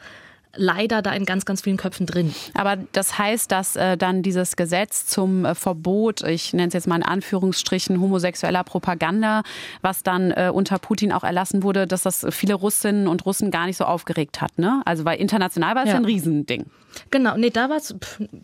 leider 0.58 1.00
da 1.00 1.12
in 1.12 1.24
ganz, 1.24 1.44
ganz 1.44 1.62
vielen 1.62 1.76
Köpfen 1.76 2.06
drin. 2.06 2.34
Aber 2.54 2.76
das 2.92 3.18
heißt, 3.18 3.50
dass 3.50 3.76
äh, 3.76 3.96
dann 3.96 4.22
dieses 4.22 4.56
Gesetz 4.56 5.06
zum 5.06 5.44
äh, 5.44 5.54
Verbot, 5.54 6.22
ich 6.22 6.52
nenne 6.52 6.68
es 6.68 6.74
jetzt 6.74 6.86
mal 6.86 6.96
in 6.96 7.02
Anführungsstrichen, 7.02 8.00
homosexueller 8.00 8.64
Propaganda, 8.64 9.42
was 9.80 10.02
dann 10.02 10.32
äh, 10.32 10.50
unter 10.52 10.78
Putin 10.78 11.12
auch 11.12 11.24
erlassen 11.24 11.62
wurde, 11.62 11.86
dass 11.86 12.02
das 12.02 12.26
viele 12.30 12.54
Russinnen 12.54 13.08
und 13.08 13.24
Russen 13.24 13.50
gar 13.50 13.66
nicht 13.66 13.76
so 13.76 13.84
aufgeregt 13.84 14.40
hat. 14.40 14.58
Ne? 14.58 14.82
Also 14.84 15.04
weil 15.04 15.18
international 15.18 15.74
war 15.74 15.84
es 15.84 15.90
ja. 15.90 15.96
ein 15.96 16.04
Riesending. 16.04 16.66
Genau, 17.10 17.36
nee, 17.36 17.50
da 17.50 17.70
war 17.70 17.76
es 17.76 17.94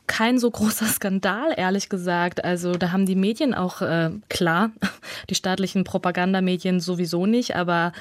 kein 0.07 0.39
so 0.39 0.51
großer 0.51 0.87
Skandal, 0.87 1.55
ehrlich 1.57 1.89
gesagt. 1.89 2.45
Also 2.45 2.75
da 2.75 2.93
haben 2.93 3.07
die 3.07 3.17
Medien 3.17 3.55
auch 3.55 3.83
äh, 3.83 4.11
klar 4.29 4.71
die 5.31 5.35
staatlichen 5.35 5.85
Propagandamedien 5.85 6.81
sowieso 6.81 7.27
nicht, 7.27 7.57
aber 7.57 7.93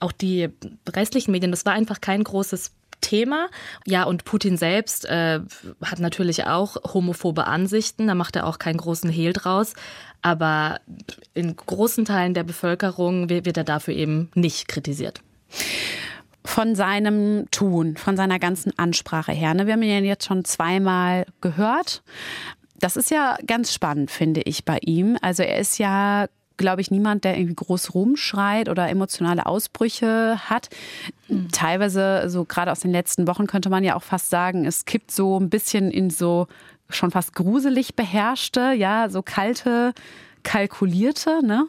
auch 0.00 0.12
die 0.12 0.48
restlichen 0.88 1.32
Medien, 1.32 1.50
das 1.50 1.66
war 1.66 1.72
einfach 1.72 2.00
kein 2.00 2.22
großes 2.22 2.72
Thema. 3.00 3.48
Ja, 3.86 4.04
und 4.04 4.24
Putin 4.24 4.56
selbst 4.56 5.04
äh, 5.04 5.40
hat 5.84 5.98
natürlich 5.98 6.46
auch 6.46 6.76
homophobe 6.92 7.46
Ansichten, 7.46 8.06
da 8.06 8.14
macht 8.14 8.36
er 8.36 8.46
auch 8.46 8.58
keinen 8.58 8.78
großen 8.78 9.10
Hehl 9.10 9.32
draus. 9.32 9.74
Aber 10.20 10.80
in 11.34 11.54
großen 11.54 12.04
Teilen 12.04 12.34
der 12.34 12.42
Bevölkerung 12.42 13.28
wird 13.28 13.56
er 13.56 13.64
dafür 13.64 13.94
eben 13.94 14.30
nicht 14.34 14.66
kritisiert 14.66 15.20
von 16.44 16.74
seinem 16.74 17.44
Tun, 17.50 17.98
von 17.98 18.16
seiner 18.16 18.38
ganzen 18.38 18.76
Ansprache 18.78 19.32
her. 19.32 19.52
Ne? 19.52 19.66
Wir 19.66 19.74
haben 19.74 19.82
ihn 19.82 20.04
jetzt 20.04 20.24
schon 20.24 20.44
zweimal 20.44 21.26
gehört. 21.42 22.02
Das 22.80 22.96
ist 22.96 23.10
ja 23.10 23.36
ganz 23.46 23.72
spannend, 23.74 24.10
finde 24.10 24.40
ich, 24.40 24.64
bei 24.64 24.78
ihm. 24.80 25.18
Also 25.20 25.42
er 25.42 25.58
ist 25.58 25.78
ja 25.78 26.26
glaube 26.58 26.82
ich, 26.82 26.90
niemand, 26.90 27.24
der 27.24 27.38
irgendwie 27.38 27.54
groß 27.54 27.94
rumschreit 27.94 28.68
oder 28.68 28.88
emotionale 28.88 29.46
Ausbrüche 29.46 30.38
hat. 30.50 30.68
Mhm. 31.28 31.48
Teilweise, 31.50 32.24
so 32.28 32.44
gerade 32.44 32.70
aus 32.70 32.80
den 32.80 32.92
letzten 32.92 33.26
Wochen, 33.26 33.46
könnte 33.46 33.70
man 33.70 33.84
ja 33.84 33.96
auch 33.96 34.02
fast 34.02 34.28
sagen, 34.28 34.66
es 34.66 34.84
kippt 34.84 35.10
so 35.10 35.40
ein 35.40 35.48
bisschen 35.48 35.90
in 35.90 36.10
so 36.10 36.46
schon 36.90 37.10
fast 37.10 37.34
gruselig 37.34 37.94
beherrschte, 37.94 38.72
ja, 38.72 39.08
so 39.08 39.22
kalte, 39.22 39.92
kalkulierte, 40.42 41.44
ne? 41.44 41.66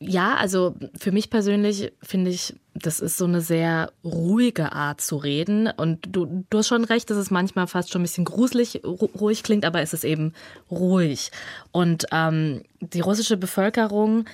Ja, 0.00 0.34
also 0.34 0.74
für 0.98 1.12
mich 1.12 1.30
persönlich 1.30 1.92
finde 2.02 2.30
ich, 2.30 2.54
das 2.74 3.00
ist 3.00 3.18
so 3.18 3.26
eine 3.26 3.40
sehr 3.40 3.92
ruhige 4.04 4.72
Art 4.72 5.00
zu 5.00 5.16
reden. 5.16 5.68
Und 5.68 6.06
du, 6.10 6.44
du 6.48 6.58
hast 6.58 6.68
schon 6.68 6.84
recht, 6.84 7.10
dass 7.10 7.18
es 7.18 7.30
manchmal 7.30 7.66
fast 7.66 7.90
schon 7.90 8.00
ein 8.00 8.04
bisschen 8.04 8.24
gruselig 8.24 8.82
ruhig 8.84 9.42
klingt, 9.42 9.64
aber 9.64 9.80
es 9.82 9.92
ist 9.92 10.04
eben 10.04 10.32
ruhig. 10.70 11.30
Und 11.70 12.06
ähm, 12.12 12.62
die 12.80 13.00
russische 13.00 13.36
Bevölkerung, 13.36 14.24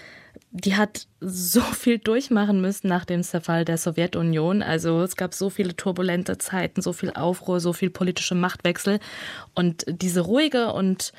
die 0.51 0.77
hat 0.77 1.09
so 1.21 1.61
viel 1.61 1.99
durchmachen 1.99 2.61
müssen 2.61 2.89
nach 2.89 3.05
dem 3.05 3.23
Zerfall 3.23 3.65
der 3.65 3.77
Sowjetunion. 3.77 4.63
Also 4.63 5.03
es 5.03 5.17
gab 5.17 5.35
so 5.35 5.51
viele 5.51 5.75
turbulente 5.75 6.39
Zeiten, 6.39 6.81
so 6.81 6.93
viel 6.93 7.13
Aufruhr, 7.13 7.59
so 7.59 7.73
viel 7.73 7.91
politische 7.91 8.37
Machtwechsel. 8.37 9.01
Und 9.55 9.85
diese 9.89 10.21
ruhige 10.21 10.73
und 10.73 11.13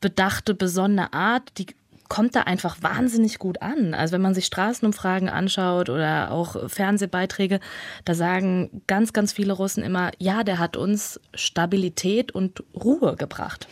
bedachte, 0.00 0.54
besonnene 0.54 1.12
Art, 1.12 1.58
die 1.58 1.66
kommt 2.10 2.34
da 2.34 2.42
einfach 2.42 2.82
wahnsinnig 2.82 3.38
gut 3.38 3.62
an. 3.62 3.94
Also 3.94 4.14
wenn 4.14 4.20
man 4.20 4.34
sich 4.34 4.44
Straßenumfragen 4.44 5.28
anschaut 5.28 5.88
oder 5.88 6.32
auch 6.32 6.68
Fernsehbeiträge, 6.68 7.60
da 8.04 8.14
sagen 8.14 8.82
ganz, 8.88 9.12
ganz 9.12 9.32
viele 9.32 9.52
Russen 9.52 9.84
immer, 9.84 10.10
ja, 10.18 10.42
der 10.42 10.58
hat 10.58 10.76
uns 10.76 11.20
Stabilität 11.34 12.32
und 12.32 12.64
Ruhe 12.74 13.14
gebracht. 13.14 13.68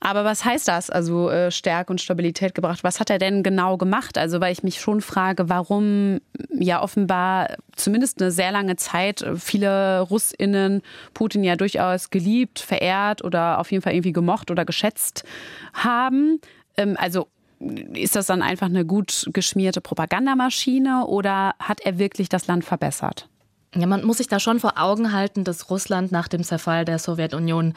Aber 0.00 0.24
was 0.24 0.44
heißt 0.44 0.66
das, 0.66 0.90
also 0.90 1.30
äh, 1.30 1.52
Stärke 1.52 1.92
und 1.92 2.00
Stabilität 2.00 2.56
gebracht? 2.56 2.82
Was 2.82 2.98
hat 2.98 3.08
er 3.08 3.18
denn 3.18 3.44
genau 3.44 3.76
gemacht? 3.76 4.18
Also 4.18 4.40
weil 4.40 4.52
ich 4.52 4.64
mich 4.64 4.80
schon 4.80 5.00
frage, 5.00 5.48
warum 5.48 6.20
ja 6.52 6.82
offenbar 6.82 7.56
zumindest 7.76 8.20
eine 8.20 8.32
sehr 8.32 8.50
lange 8.50 8.74
Zeit 8.76 9.24
viele 9.36 10.00
Russinnen 10.00 10.82
Putin 11.14 11.44
ja 11.44 11.54
durchaus 11.54 12.10
geliebt, 12.10 12.58
verehrt 12.58 13.22
oder 13.22 13.60
auf 13.60 13.70
jeden 13.70 13.82
Fall 13.82 13.94
irgendwie 13.94 14.12
gemocht 14.12 14.50
oder 14.50 14.64
geschätzt 14.64 15.22
haben. 15.72 16.40
Ähm, 16.76 16.96
also 16.98 17.28
ist 17.60 18.16
das 18.16 18.26
dann 18.26 18.42
einfach 18.42 18.66
eine 18.66 18.84
gut 18.84 19.28
geschmierte 19.32 19.80
Propagandamaschine 19.80 21.06
oder 21.06 21.54
hat 21.58 21.80
er 21.80 21.98
wirklich 21.98 22.28
das 22.28 22.46
Land 22.46 22.64
verbessert? 22.64 23.28
Ja, 23.74 23.86
man 23.86 24.04
muss 24.04 24.16
sich 24.18 24.26
da 24.26 24.40
schon 24.40 24.58
vor 24.58 24.74
Augen 24.76 25.12
halten, 25.12 25.44
dass 25.44 25.70
Russland 25.70 26.10
nach 26.10 26.26
dem 26.26 26.42
Zerfall 26.42 26.84
der 26.84 26.98
Sowjetunion 26.98 27.74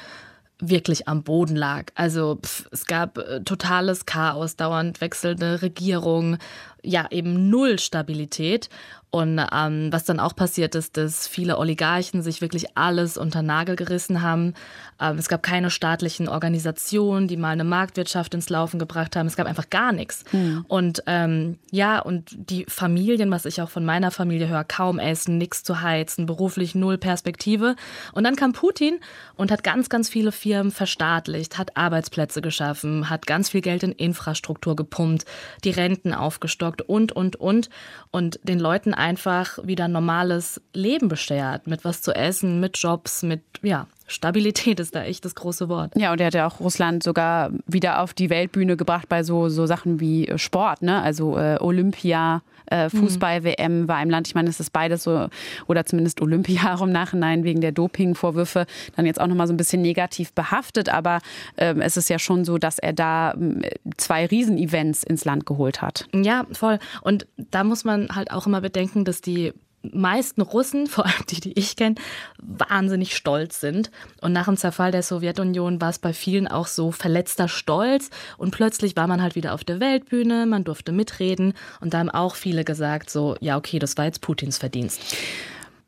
wirklich 0.59 1.07
am 1.07 1.23
Boden 1.23 1.55
lag. 1.55 1.91
Also 1.95 2.39
pff, 2.41 2.67
es 2.71 2.85
gab 2.85 3.17
äh, 3.17 3.41
totales 3.41 4.05
Chaos, 4.05 4.55
dauernd 4.55 5.01
wechselnde 5.01 5.61
Regierungen, 5.61 6.37
ja 6.83 7.07
eben 7.11 7.49
null 7.49 7.79
Stabilität. 7.79 8.69
Und 9.13 9.39
ähm, 9.53 9.93
was 9.93 10.05
dann 10.05 10.19
auch 10.19 10.35
passiert 10.35 10.73
ist, 10.73 10.97
dass 10.97 11.27
viele 11.27 11.59
Oligarchen 11.59 12.23
sich 12.23 12.41
wirklich 12.41 12.75
alles 12.75 13.15
unter 13.15 13.43
Nagel 13.43 13.75
gerissen 13.75 14.23
haben. 14.23 14.55
Ähm, 14.99 15.19
es 15.19 15.27
gab 15.27 15.43
keine 15.43 15.69
staatlichen 15.69 16.27
Organisationen, 16.27 17.27
die 17.27 17.37
mal 17.37 17.49
eine 17.49 17.63
Marktwirtschaft 17.63 18.33
ins 18.33 18.49
Laufen 18.49 18.79
gebracht 18.79 19.15
haben. 19.15 19.27
Es 19.27 19.35
gab 19.35 19.45
einfach 19.45 19.69
gar 19.69 19.91
nichts. 19.91 20.23
Mhm. 20.31 20.65
Und 20.67 21.03
ähm, 21.05 21.59
ja, 21.69 21.99
und 21.99 22.31
die 22.31 22.65
Familien, 22.67 23.29
was 23.29 23.45
ich 23.45 23.61
auch 23.61 23.69
von 23.69 23.85
meiner 23.85 24.09
Familie 24.09 24.47
höre, 24.47 24.63
kaum 24.63 24.97
essen, 24.97 25.37
nichts 25.37 25.63
zu 25.63 25.81
heizen, 25.81 26.25
beruflich 26.25 26.73
null 26.73 26.97
Perspektive. 26.97 27.75
Und 28.13 28.23
dann 28.23 28.35
kam 28.35 28.53
Putin 28.53 28.99
und 29.35 29.51
hat 29.51 29.63
ganz, 29.63 29.89
ganz 29.89 30.09
viele 30.09 30.31
Firmen 30.31 30.71
verstaatlicht, 30.71 31.59
hat 31.59 31.77
Arbeitsplätze 31.77 32.41
geschaffen, 32.41 33.11
hat 33.11 33.27
ganz 33.27 33.49
viel 33.51 33.61
Geld 33.61 33.83
in 33.83 33.91
Infrastruktur 33.91 34.75
gepumpt, 34.75 35.25
die 35.63 35.69
Renten 35.69 36.15
aufgestockt 36.15 36.72
und, 36.81 37.11
und, 37.11 37.35
und. 37.35 37.69
Und 38.11 38.39
den 38.43 38.59
Leuten 38.59 38.93
einfach 38.93 39.59
wieder 39.63 39.85
ein 39.85 39.91
normales 39.91 40.61
Leben 40.73 41.07
beschert, 41.07 41.67
mit 41.67 41.85
was 41.85 42.01
zu 42.01 42.13
essen, 42.13 42.59
mit 42.59 42.77
Jobs, 42.77 43.23
mit, 43.23 43.41
ja, 43.61 43.87
Stabilität 44.07 44.79
ist 44.79 44.95
da 44.95 45.03
echt 45.03 45.25
das 45.25 45.35
große 45.35 45.69
Wort. 45.69 45.93
Ja, 45.95 46.11
und 46.11 46.19
er 46.19 46.27
hat 46.27 46.33
ja 46.33 46.47
auch 46.47 46.59
Russland 46.59 47.03
sogar 47.03 47.51
wieder 47.65 48.01
auf 48.01 48.13
die 48.13 48.29
Weltbühne 48.29 48.77
gebracht 48.77 49.07
bei 49.09 49.23
so, 49.23 49.49
so 49.49 49.65
Sachen 49.65 49.99
wie 49.99 50.27
äh, 50.27 50.37
Sport, 50.37 50.81
ne? 50.81 51.01
Also 51.01 51.37
äh, 51.37 51.57
Olympia, 51.59 52.41
äh, 52.65 52.89
Fußball-WM 52.89 53.87
war 53.87 54.01
im 54.01 54.09
Land. 54.09 54.27
Ich 54.27 54.35
meine, 54.35 54.49
es 54.49 54.59
ist 54.59 54.71
beides 54.71 55.03
so, 55.03 55.27
oder 55.67 55.85
zumindest 55.85 56.21
Olympia 56.21 56.77
im 56.83 56.91
Nachhinein 56.91 57.43
wegen 57.43 57.61
der 57.61 57.71
Dopingvorwürfe 57.71 58.65
dann 58.95 59.05
jetzt 59.05 59.21
auch 59.21 59.27
nochmal 59.27 59.47
so 59.47 59.53
ein 59.53 59.57
bisschen 59.57 59.81
negativ 59.81 60.33
behaftet. 60.33 60.89
Aber 60.89 61.19
ähm, 61.57 61.81
es 61.81 61.97
ist 61.97 62.09
ja 62.09 62.19
schon 62.19 62.45
so, 62.45 62.57
dass 62.57 62.79
er 62.79 62.93
da 62.93 63.31
äh, 63.31 63.71
zwei 63.97 64.25
Riesenevents 64.25 65.03
ins 65.03 65.25
Land 65.25 65.45
geholt 65.45 65.81
hat. 65.81 66.07
Ja, 66.13 66.45
voll. 66.51 66.79
Und 67.01 67.27
da 67.37 67.63
muss 67.63 67.83
man 67.83 68.09
halt 68.15 68.31
auch 68.31 68.47
immer 68.47 68.61
bedenken, 68.61 69.05
dass 69.05 69.21
die 69.21 69.53
meisten 69.91 70.41
Russen, 70.41 70.87
vor 70.87 71.05
allem 71.05 71.25
die, 71.29 71.39
die 71.39 71.59
ich 71.59 71.75
kenne, 71.75 71.95
wahnsinnig 72.41 73.15
stolz 73.15 73.59
sind. 73.59 73.91
Und 74.21 74.33
nach 74.33 74.45
dem 74.45 74.57
Zerfall 74.57 74.91
der 74.91 75.03
Sowjetunion 75.03 75.81
war 75.81 75.89
es 75.89 75.99
bei 75.99 76.13
vielen 76.13 76.47
auch 76.47 76.67
so 76.67 76.91
verletzter 76.91 77.47
Stolz. 77.47 78.09
Und 78.37 78.51
plötzlich 78.51 78.95
war 78.95 79.07
man 79.07 79.21
halt 79.21 79.35
wieder 79.35 79.53
auf 79.53 79.63
der 79.63 79.79
Weltbühne, 79.79 80.45
man 80.45 80.63
durfte 80.63 80.91
mitreden. 80.91 81.53
Und 81.81 81.93
da 81.93 81.99
haben 81.99 82.09
auch 82.09 82.35
viele 82.35 82.63
gesagt, 82.63 83.09
so, 83.09 83.35
ja, 83.39 83.57
okay, 83.57 83.79
das 83.79 83.97
war 83.97 84.05
jetzt 84.05 84.21
Putins 84.21 84.57
Verdienst 84.57 85.01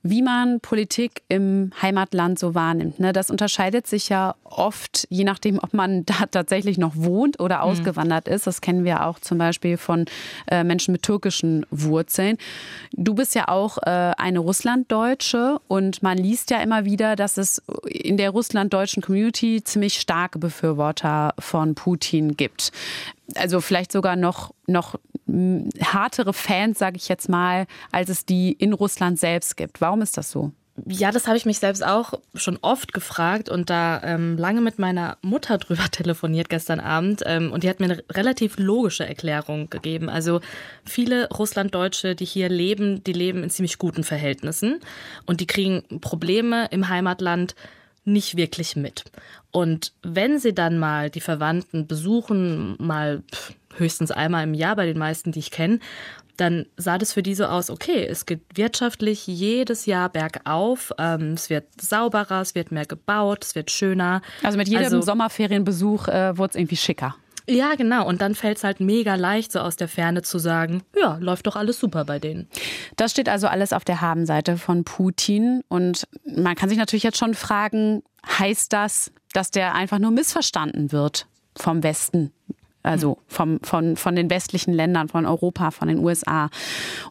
wie 0.08 0.22
man 0.22 0.60
Politik 0.60 1.24
im 1.30 1.72
Heimatland 1.82 2.38
so 2.38 2.54
wahrnimmt. 2.54 3.00
Ne? 3.00 3.12
Das 3.12 3.32
unterscheidet 3.32 3.88
sich 3.88 4.08
ja 4.08 4.36
oft, 4.44 5.08
je 5.10 5.24
nachdem, 5.24 5.58
ob 5.58 5.74
man 5.74 6.06
da 6.06 6.26
tatsächlich 6.32 6.78
noch 6.78 6.92
wohnt 6.96 7.40
oder 7.40 7.58
mhm. 7.58 7.64
ausgewandert 7.64 8.28
ist. 8.28 8.46
Das 8.46 8.62
kennen 8.62 8.86
wir 8.86 9.08
auch 9.08 9.18
zum 9.18 9.40
Beispiel 9.40 9.78
von 9.78 10.06
äh, 10.46 10.64
Menschen 10.64 10.92
mit 10.92 11.02
türkischen 11.02 11.66
Wurzeln. 11.72 12.38
Du 12.92 13.16
bist 13.16 13.34
ja 13.34 13.48
auch 13.48 13.80
äh, 13.80 14.12
eine 14.18 14.40
Russlanddeutsche 14.40 15.58
und 15.68 16.04
man 16.04 16.20
liest 16.20 16.52
ja 16.52 16.62
immer 16.62 16.86
wieder, 16.86 17.16
dass 17.16 17.38
es 17.38 17.64
in 17.88 18.18
der 18.18 18.30
russlanddeutschen 18.30 19.02
Community 19.02 19.64
ziemlich 19.64 20.00
starke 20.00 20.38
Befürworter 20.38 21.34
von 21.40 21.74
Putin 21.74 22.38
gibt 22.38 22.72
also 23.34 23.60
vielleicht 23.62 23.92
sogar 23.92 24.16
noch, 24.16 24.54
noch 24.68 24.96
härtere 25.28 26.34
Fans, 26.34 26.78
sage 26.80 26.98
ich 26.98 27.08
jetzt 27.08 27.30
mal, 27.30 27.66
als 27.92 28.10
es 28.10 28.26
die 28.26 28.52
in 28.52 28.74
Russland 28.74 29.20
selbst 29.20 29.58
gibt. 29.58 29.82
Warum 29.82 30.02
ist 30.02 30.18
das 30.18 30.30
so? 30.32 30.52
Ja, 30.86 31.12
das 31.12 31.26
habe 31.28 31.38
ich 31.38 31.46
mich 31.46 31.60
selbst 31.60 31.86
auch 31.86 32.16
schon 32.34 32.60
oft 32.62 32.92
gefragt 32.92 33.48
und 33.48 33.70
da 33.70 34.02
ähm, 34.04 34.38
lange 34.38 34.60
mit 34.60 34.78
meiner 34.78 35.18
Mutter 35.22 35.58
drüber 35.58 35.86
telefoniert 35.92 36.50
gestern 36.50 36.82
Abend 36.82 37.24
ähm, 37.26 37.54
und 37.54 37.64
die 37.64 37.70
hat 37.70 37.80
mir 37.80 37.86
eine 37.86 38.04
relativ 38.12 38.58
logische 38.58 39.08
Erklärung 39.08 39.70
gegeben. 39.70 40.10
Also 40.10 40.42
viele 40.84 41.30
Russlanddeutsche, 41.30 42.14
die 42.14 42.26
hier 42.26 42.50
leben, 42.50 43.02
die 43.06 43.14
leben 43.14 43.42
in 43.42 43.50
ziemlich 43.50 43.78
guten 43.78 44.04
Verhältnissen 44.04 44.82
und 45.26 45.40
die 45.40 45.48
kriegen 45.48 46.02
Probleme 46.02 46.68
im 46.72 46.90
Heimatland 46.90 47.56
nicht 48.04 48.36
wirklich 48.36 48.76
mit. 48.76 49.06
Und 49.52 49.94
wenn 50.04 50.40
sie 50.40 50.54
dann 50.54 50.78
mal 50.78 51.10
die 51.10 51.22
Verwandten 51.22 51.88
besuchen, 51.88 52.76
mal 52.80 53.24
höchstens 53.78 54.12
einmal 54.12 54.44
im 54.44 54.54
Jahr 54.54 54.76
bei 54.76 54.86
den 54.86 54.98
meisten, 54.98 55.32
die 55.32 55.40
ich 55.40 55.52
kenne, 55.52 55.80
dann 56.38 56.66
sah 56.78 56.98
das 56.98 57.14
für 57.14 57.24
die 57.24 57.36
so 57.36 57.46
aus, 57.46 57.70
okay, 57.70 58.06
es 58.06 58.26
geht 58.26 58.42
wirtschaftlich 58.54 59.26
jedes 59.26 59.86
Jahr 59.86 60.10
bergauf, 60.10 60.92
ähm, 60.98 61.34
es 61.34 61.50
wird 61.50 61.66
sauberer, 61.82 62.42
es 62.42 62.56
wird 62.56 62.72
mehr 62.72 62.86
gebaut, 62.86 63.46
es 63.46 63.56
wird 63.56 63.72
schöner. 63.72 64.22
Also 64.44 64.58
mit 64.58 64.68
jedem 64.68 64.86
also, 64.86 65.02
Sommerferienbesuch 65.02 66.08
äh, 66.08 66.38
wurde 66.38 66.52
es 66.52 66.56
irgendwie 66.56 66.78
schicker. 66.78 67.16
Ja, 67.48 67.76
genau. 67.76 68.08
Und 68.08 68.22
dann 68.22 68.34
fällt 68.34 68.58
es 68.58 68.64
halt 68.64 68.80
mega 68.80 69.16
leicht, 69.16 69.52
so 69.52 69.60
aus 69.60 69.76
der 69.76 69.88
Ferne 69.88 70.24
zu 70.24 70.40
sagen, 70.40 70.82
ja, 71.00 71.18
läuft 71.20 71.46
doch 71.46 71.56
alles 71.56 71.80
super 71.80 72.04
bei 72.04 72.18
denen. 72.18 72.48
Das 72.96 73.12
steht 73.12 73.30
also 73.30 73.48
alles 73.48 73.72
auf 73.72 73.86
der 73.86 74.02
Habenseite 74.02 74.58
von 74.58 74.84
Putin. 74.84 75.62
Und 75.68 76.08
man 76.26 76.56
kann 76.56 76.70
sich 76.70 76.78
natürlich 76.78 77.04
jetzt 77.04 77.20
schon 77.20 77.36
fragen, 77.36 78.02
heißt 78.28 78.74
das, 78.74 79.12
dass 79.34 79.52
der 79.52 79.76
einfach 79.76 80.00
nur 80.00 80.12
missverstanden 80.12 80.92
wird 80.92 81.28
vom 81.56 81.84
Westen? 81.84 82.32
Also 82.86 83.18
hm. 83.18 83.24
vom, 83.28 83.60
von, 83.62 83.98
von 83.98 84.16
den 84.16 84.30
westlichen 84.30 84.74
Ländern, 84.74 85.10
von 85.10 85.26
Europa, 85.26 85.72
von 85.72 85.88
den 85.88 86.00
USA. 86.00 86.50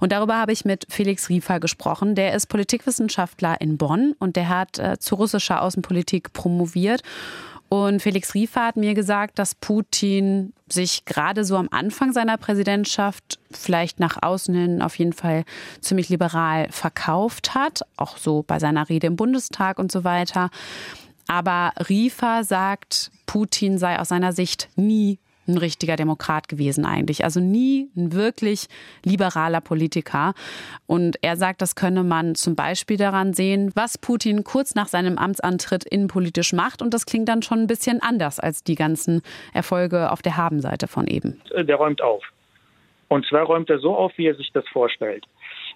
Und 0.00 0.12
darüber 0.12 0.36
habe 0.38 0.52
ich 0.52 0.64
mit 0.64 0.86
Felix 0.88 1.28
Riefer 1.28 1.60
gesprochen. 1.60 2.14
Der 2.14 2.34
ist 2.34 2.46
Politikwissenschaftler 2.46 3.60
in 3.60 3.76
Bonn 3.76 4.14
und 4.18 4.36
der 4.36 4.48
hat 4.48 4.78
äh, 4.78 4.98
zu 4.98 5.16
russischer 5.16 5.62
Außenpolitik 5.62 6.32
promoviert. 6.32 7.02
Und 7.68 8.02
Felix 8.02 8.34
Riefer 8.34 8.66
hat 8.66 8.76
mir 8.76 8.94
gesagt, 8.94 9.38
dass 9.38 9.56
Putin 9.56 10.52
sich 10.68 11.04
gerade 11.06 11.44
so 11.44 11.56
am 11.56 11.68
Anfang 11.70 12.12
seiner 12.12 12.36
Präsidentschaft 12.36 13.40
vielleicht 13.50 13.98
nach 13.98 14.22
außen 14.22 14.54
hin 14.54 14.82
auf 14.82 14.96
jeden 14.96 15.12
Fall 15.12 15.44
ziemlich 15.80 16.08
liberal 16.08 16.68
verkauft 16.70 17.54
hat, 17.54 17.82
auch 17.96 18.16
so 18.16 18.44
bei 18.46 18.58
seiner 18.58 18.88
Rede 18.88 19.08
im 19.08 19.16
Bundestag 19.16 19.78
und 19.78 19.90
so 19.90 20.04
weiter. 20.04 20.50
Aber 21.26 21.72
Riefer 21.88 22.44
sagt, 22.44 23.10
Putin 23.26 23.78
sei 23.78 23.98
aus 23.98 24.08
seiner 24.08 24.32
Sicht 24.32 24.68
nie 24.76 25.18
ein 25.46 25.58
richtiger 25.58 25.96
Demokrat 25.96 26.48
gewesen 26.48 26.84
eigentlich. 26.84 27.24
Also 27.24 27.40
nie 27.40 27.90
ein 27.96 28.12
wirklich 28.12 28.66
liberaler 29.04 29.60
Politiker. 29.60 30.34
Und 30.86 31.16
er 31.22 31.36
sagt, 31.36 31.62
das 31.62 31.74
könne 31.74 32.02
man 32.02 32.34
zum 32.34 32.54
Beispiel 32.56 32.96
daran 32.96 33.34
sehen, 33.34 33.72
was 33.74 33.98
Putin 33.98 34.44
kurz 34.44 34.74
nach 34.74 34.88
seinem 34.88 35.18
Amtsantritt 35.18 35.84
innenpolitisch 35.84 36.52
macht. 36.52 36.82
Und 36.82 36.94
das 36.94 37.06
klingt 37.06 37.28
dann 37.28 37.42
schon 37.42 37.60
ein 37.60 37.66
bisschen 37.66 38.02
anders 38.02 38.40
als 38.40 38.64
die 38.64 38.74
ganzen 38.74 39.22
Erfolge 39.52 40.10
auf 40.10 40.22
der 40.22 40.36
Habenseite 40.36 40.88
von 40.88 41.06
eben. 41.06 41.40
Der 41.56 41.76
räumt 41.76 42.02
auf. 42.02 42.22
Und 43.08 43.26
zwar 43.26 43.42
räumt 43.42 43.70
er 43.70 43.78
so 43.78 43.94
auf, 43.94 44.12
wie 44.16 44.26
er 44.26 44.34
sich 44.34 44.50
das 44.52 44.64
vorstellt. 44.72 45.24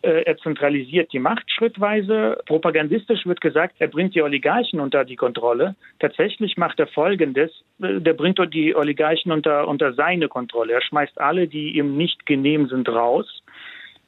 Äh, 0.03 0.23
er 0.23 0.39
zentralisiert 0.39 1.13
die 1.13 1.19
Macht 1.19 1.51
schrittweise. 1.51 2.41
Propagandistisch 2.47 3.27
wird 3.27 3.41
gesagt, 3.41 3.77
er 3.79 3.89
bringt 3.89 4.15
die 4.15 4.23
Oligarchen 4.23 4.81
unter 4.81 5.05
die 5.05 5.17
Kontrolle. 5.17 5.75
Tatsächlich 5.99 6.57
macht 6.57 6.79
er 6.79 6.87
Folgendes. 6.87 7.51
Äh, 7.83 8.01
der 8.01 8.15
bringt 8.15 8.39
die 8.55 8.77
Oligarchen 8.77 9.33
unter, 9.33 9.67
unter 9.67 9.93
seine 9.95 10.29
Kontrolle. 10.29 10.75
Er 10.75 10.83
schmeißt 10.83 11.21
alle, 11.21 11.49
die 11.49 11.77
ihm 11.77 11.97
nicht 11.97 12.27
genehm 12.27 12.69
sind, 12.69 12.89
raus. 12.89 13.43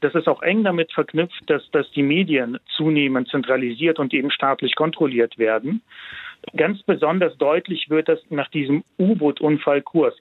Das 0.00 0.14
ist 0.14 0.28
auch 0.28 0.42
eng 0.42 0.64
damit 0.64 0.92
verknüpft, 0.92 1.42
dass, 1.47 1.68
dass 1.73 1.90
die 1.90 2.02
Medien 2.02 2.59
zunehmend 2.76 3.28
zentralisiert 3.28 3.99
und 3.99 4.14
eben 4.14 4.30
staatlich 4.30 4.75
kontrolliert 4.75 5.38
werden. 5.38 5.82
Ganz 6.56 6.82
besonders 6.82 7.37
deutlich 7.38 7.90
wird 7.90 8.09
das 8.09 8.18
nach 8.30 8.50
diesem 8.50 8.82
U-Boot-Unfall 8.99 9.82
Kursk. 9.82 10.18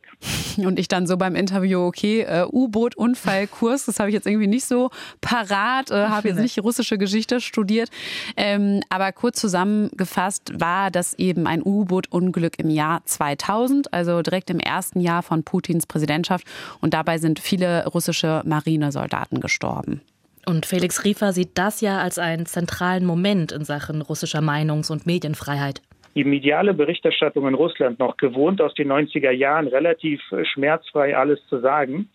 Und 0.57 0.79
ich 0.79 0.88
dann 0.88 1.07
so 1.07 1.17
beim 1.17 1.35
Interview, 1.35 1.79
okay, 1.81 2.21
äh, 2.21 2.45
U-Boot-Unfall 2.45 3.47
Kursk, 3.47 3.85
das 3.88 3.99
habe 3.99 4.09
ich 4.09 4.13
jetzt 4.13 4.27
irgendwie 4.27 4.47
nicht 4.47 4.65
so 4.65 4.89
parat, 5.21 5.91
äh, 5.91 6.07
habe 6.07 6.29
jetzt 6.29 6.39
nicht 6.41 6.59
russische 6.59 6.97
Geschichte 6.97 7.39
studiert. 7.39 7.89
Ähm, 8.35 8.81
aber 8.89 9.11
kurz 9.11 9.39
zusammengefasst 9.39 10.59
war 10.59 10.91
das 10.91 11.13
eben 11.15 11.47
ein 11.47 11.63
U-Boot-Unglück 11.63 12.59
im 12.59 12.69
Jahr 12.69 13.01
2000, 13.05 13.93
also 13.93 14.21
direkt 14.21 14.49
im 14.49 14.59
ersten 14.59 14.99
Jahr 14.99 15.23
von 15.23 15.43
Putins 15.43 15.88
Präsidentschaft. 15.88 16.45
Und 16.81 16.93
dabei 16.93 17.17
sind 17.17 17.39
viele 17.39 17.88
russische 17.88 18.43
Marinesoldaten 18.45 19.39
gestorben. 19.39 20.01
Und 20.45 20.65
Felix 20.65 21.03
Riefer 21.03 21.31
sieht 21.31 21.51
das 21.55 21.81
ja 21.81 21.99
als 21.99 22.17
einen 22.17 22.45
zentralen 22.45 23.05
Moment 23.05 23.51
in 23.51 23.65
Sachen 23.65 24.01
russischer 24.01 24.41
Meinungs- 24.41 24.91
und 24.91 25.05
Medienfreiheit 25.05 25.81
die 26.15 26.23
mediale 26.23 26.73
Berichterstattung 26.73 27.47
in 27.47 27.53
Russland 27.53 27.99
noch 27.99 28.17
gewohnt, 28.17 28.61
aus 28.61 28.73
den 28.73 28.91
90er 28.91 29.31
Jahren 29.31 29.67
relativ 29.67 30.21
äh, 30.31 30.45
schmerzfrei 30.45 31.15
alles 31.15 31.39
zu 31.47 31.59
sagen, 31.59 32.09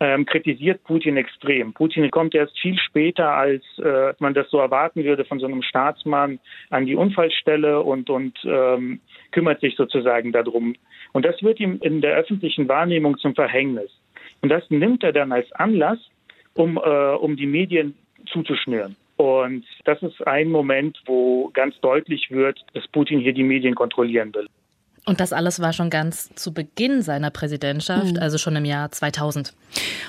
ähm, 0.00 0.24
kritisiert 0.24 0.82
Putin 0.84 1.18
extrem. 1.18 1.74
Putin 1.74 2.10
kommt 2.10 2.34
erst 2.34 2.58
viel 2.58 2.78
später, 2.78 3.32
als 3.32 3.62
äh, 3.78 4.14
man 4.18 4.32
das 4.32 4.48
so 4.48 4.58
erwarten 4.58 5.04
würde 5.04 5.26
von 5.26 5.38
so 5.38 5.46
einem 5.46 5.62
Staatsmann, 5.62 6.40
an 6.70 6.86
die 6.86 6.96
Unfallstelle 6.96 7.82
und, 7.82 8.08
und 8.08 8.38
ähm, 8.44 9.00
kümmert 9.30 9.60
sich 9.60 9.76
sozusagen 9.76 10.32
darum. 10.32 10.74
Und 11.12 11.26
das 11.26 11.42
wird 11.42 11.60
ihm 11.60 11.78
in 11.82 12.00
der 12.00 12.16
öffentlichen 12.16 12.66
Wahrnehmung 12.68 13.18
zum 13.18 13.34
Verhängnis. 13.34 13.90
Und 14.40 14.48
das 14.48 14.64
nimmt 14.70 15.02
er 15.04 15.12
dann 15.12 15.32
als 15.32 15.52
Anlass, 15.52 15.98
um, 16.54 16.78
äh, 16.78 16.80
um 16.80 17.36
die 17.36 17.46
Medien 17.46 17.94
zuzuschnüren. 18.32 18.96
Und 19.20 19.66
das 19.84 20.02
ist 20.02 20.26
ein 20.26 20.48
Moment, 20.48 20.98
wo 21.04 21.50
ganz 21.52 21.78
deutlich 21.82 22.30
wird, 22.30 22.58
dass 22.72 22.88
Putin 22.88 23.20
hier 23.20 23.34
die 23.34 23.42
Medien 23.42 23.74
kontrollieren 23.74 24.34
will. 24.34 24.46
Und 25.04 25.20
das 25.20 25.34
alles 25.34 25.60
war 25.60 25.74
schon 25.74 25.90
ganz 25.90 26.34
zu 26.36 26.54
Beginn 26.54 27.02
seiner 27.02 27.28
Präsidentschaft, 27.28 28.14
mhm. 28.14 28.18
also 28.18 28.38
schon 28.38 28.56
im 28.56 28.64
Jahr 28.64 28.90
2000. 28.90 29.52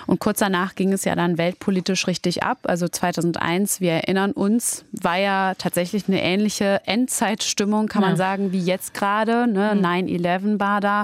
Und 0.07 0.21
kurz 0.21 0.39
danach 0.39 0.75
ging 0.75 0.93
es 0.93 1.03
ja 1.03 1.13
dann 1.15 1.37
weltpolitisch 1.37 2.07
richtig 2.07 2.43
ab. 2.43 2.59
Also 2.63 2.87
2001, 2.87 3.81
wir 3.81 3.91
erinnern 3.91 4.31
uns, 4.31 4.85
war 4.93 5.17
ja 5.17 5.55
tatsächlich 5.57 6.07
eine 6.07 6.23
ähnliche 6.23 6.79
Endzeitstimmung, 6.85 7.87
kann 7.87 8.03
ja. 8.03 8.07
man 8.09 8.17
sagen, 8.17 8.53
wie 8.53 8.61
jetzt 8.61 8.93
gerade. 8.93 9.45
Ne? 9.45 9.75
Mhm. 9.75 9.85
9-11 9.85 10.59
war 10.61 10.79
da. 10.79 11.03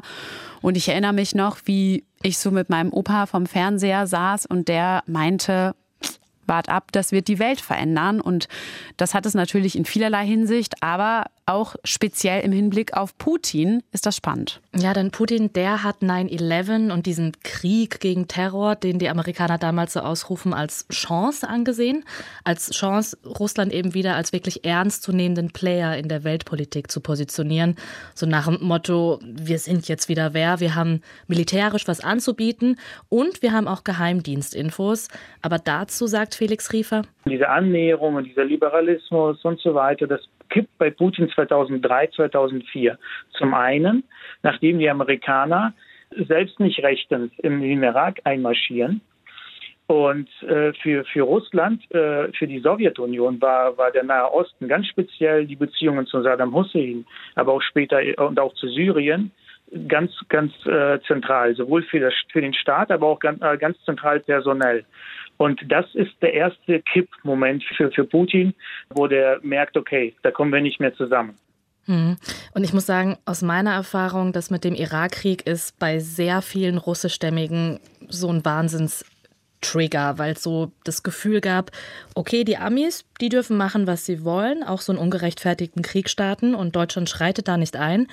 Und 0.62 0.78
ich 0.78 0.88
erinnere 0.88 1.14
mich 1.14 1.36
noch, 1.36 1.58
wie 1.66 2.06
ich 2.24 2.38
so 2.38 2.52
mit 2.52 2.70
meinem 2.70 2.94
Opa 2.94 3.26
vom 3.26 3.48
Fernseher 3.48 4.08
saß 4.08 4.46
und 4.46 4.70
der 4.70 5.04
meinte, 5.08 5.76
wart 6.48 6.70
ab, 6.70 6.92
das 6.92 7.12
wird 7.12 7.28
die 7.28 7.40
Welt 7.40 7.62
verändern. 7.62 8.22
Und 8.22 8.48
das 8.98 9.14
hat 9.14 9.26
es 9.26 9.34
natürlich 9.34 9.78
in 9.78 9.86
vielerlei 9.86 10.26
Hinsicht, 10.26 10.82
aber 10.82 11.26
auch 11.48 11.76
speziell 11.86 12.42
im 12.44 12.52
Hinblick 12.52 12.96
auf 12.96 13.18
Putin 13.18 13.82
ist 13.94 14.06
das 14.06 14.18
spannend. 14.18 14.62
Ja, 14.76 14.94
denn 14.94 15.12
Putin, 15.12 15.54
der 15.54 15.84
hat 15.84 16.02
9-11 16.02 16.92
und 16.92 17.06
diesen 17.06 17.32
Krieg 17.44 18.02
gegen 18.02 18.28
Terror, 18.28 18.76
den 18.76 19.00
die 19.00 19.08
Amerikaner 19.08 19.58
damals 19.58 19.94
so 19.94 20.02
ausrufen, 20.02 20.54
als 20.54 20.88
Chance 20.90 21.48
angesehen. 21.48 22.04
Als 22.44 22.72
Chance, 22.72 23.18
Russland 23.26 23.74
eben 23.74 23.94
wieder 23.94 24.16
als 24.16 24.34
wirklich 24.34 24.66
ernstzunehmenden 24.66 25.52
Player 25.52 25.98
in 25.98 26.10
der 26.10 26.26
Weltpolitik 26.26 26.92
zu 26.92 27.00
positionieren. 27.00 27.76
So 28.14 28.26
nach 28.26 28.48
dem 28.48 28.62
Motto, 28.62 29.20
wir 29.24 29.60
sind 29.60 29.88
jetzt 29.88 30.10
wieder 30.10 30.34
wer, 30.34 30.60
wir 30.60 30.76
haben 30.76 31.02
militärisch 31.28 31.88
was 31.88 32.04
anzubieten 32.04 32.76
und 33.08 33.42
wir 33.42 33.54
haben 33.54 33.70
auch 33.70 33.86
Geheimdienstinfos. 33.86 35.08
Aber 35.42 35.60
dazu 35.60 36.08
sagt 36.08 36.36
Felix 36.36 36.74
Riefer. 36.74 37.04
Diese 37.26 37.48
Annäherung 37.48 38.16
und 38.16 38.26
dieser 38.26 38.44
Liberalismus 38.44 39.44
und 39.46 39.60
so 39.62 39.74
weiter, 39.74 40.08
das 40.08 40.22
kippt 40.50 40.78
bei 40.78 40.90
Putin 40.90 41.30
2003, 41.30 42.08
2004. 42.16 42.98
Zum 43.38 43.54
einen, 43.54 44.04
nachdem 44.44 44.80
die 44.80 44.90
Amerikaner 44.90 45.74
selbst 46.28 46.60
nicht 46.60 46.82
rechtens 46.84 47.32
den 47.38 47.84
Irak 47.84 48.20
einmarschieren. 48.24 49.02
Und 49.88 50.28
äh, 50.44 50.74
für, 50.74 51.06
für 51.06 51.22
Russland, 51.22 51.82
äh, 51.96 52.30
für 52.34 52.46
die 52.46 52.60
Sowjetunion 52.60 53.42
war, 53.42 53.78
war 53.78 53.90
der 53.92 54.04
Nahe 54.04 54.34
Osten 54.34 54.68
ganz 54.68 54.88
speziell 54.88 55.46
die 55.46 55.56
Beziehungen 55.56 56.06
zu 56.06 56.22
Saddam 56.22 56.54
Hussein, 56.54 57.06
aber 57.36 57.54
auch 57.54 57.62
später 57.62 58.02
und 58.18 58.38
auch 58.38 58.54
zu 58.56 58.68
Syrien 58.68 59.32
ganz, 59.88 60.12
ganz 60.30 60.54
äh, 60.66 61.00
zentral, 61.08 61.56
sowohl 61.56 61.84
für, 61.84 62.00
das, 62.00 62.14
für 62.32 62.42
den 62.42 62.54
Staat, 62.54 62.92
aber 62.92 63.08
auch 63.08 63.20
ganz, 63.20 63.42
äh, 63.42 63.58
ganz 63.58 63.82
zentral 63.84 64.20
personell. 64.20 64.86
Und 65.38 65.62
das 65.70 65.86
ist 65.94 66.12
der 66.22 66.34
erste 66.34 66.82
Kippmoment 66.82 67.64
für, 67.76 67.92
für 67.92 68.04
Putin, 68.04 68.54
wo 68.90 69.08
der 69.08 69.40
merkt, 69.44 69.78
okay, 69.78 70.16
da 70.24 70.32
kommen 70.32 70.52
wir 70.52 70.62
nicht 70.62 70.80
mehr 70.80 70.94
zusammen. 70.96 71.36
Hm. 71.86 72.18
Und 72.54 72.64
ich 72.64 72.74
muss 72.74 72.86
sagen, 72.86 73.18
aus 73.26 73.42
meiner 73.42 73.72
Erfahrung, 73.72 74.34
das 74.34 74.50
mit 74.50 74.64
dem 74.64 74.76
Irakkrieg 74.76 75.48
ist 75.48 75.80
bei 75.80 76.00
sehr 76.00 76.42
vielen 76.42 76.78
russischstämmigen 76.78 77.80
so 78.10 78.30
ein 78.30 78.44
Wahnsinns 78.44 79.06
Trigger, 79.62 80.18
weil 80.18 80.34
es 80.34 80.44
so 80.44 80.72
das 80.84 81.02
Gefühl 81.02 81.42
gab, 81.42 81.72
okay, 82.14 82.44
die 82.44 82.58
Amis, 82.58 83.06
die 83.20 83.30
dürfen 83.30 83.58
machen, 83.58 83.88
was 83.88 84.06
sie 84.06 84.24
wollen, 84.24 84.64
auch 84.64 84.82
so 84.82 84.92
einen 84.92 85.02
ungerechtfertigten 85.02 85.82
Krieg 85.82 86.10
starten 86.10 86.54
und 86.54 86.76
Deutschland 86.76 87.10
schreitet 87.10 87.48
da 87.48 87.58
nicht 87.58 87.76
ein. 87.76 88.08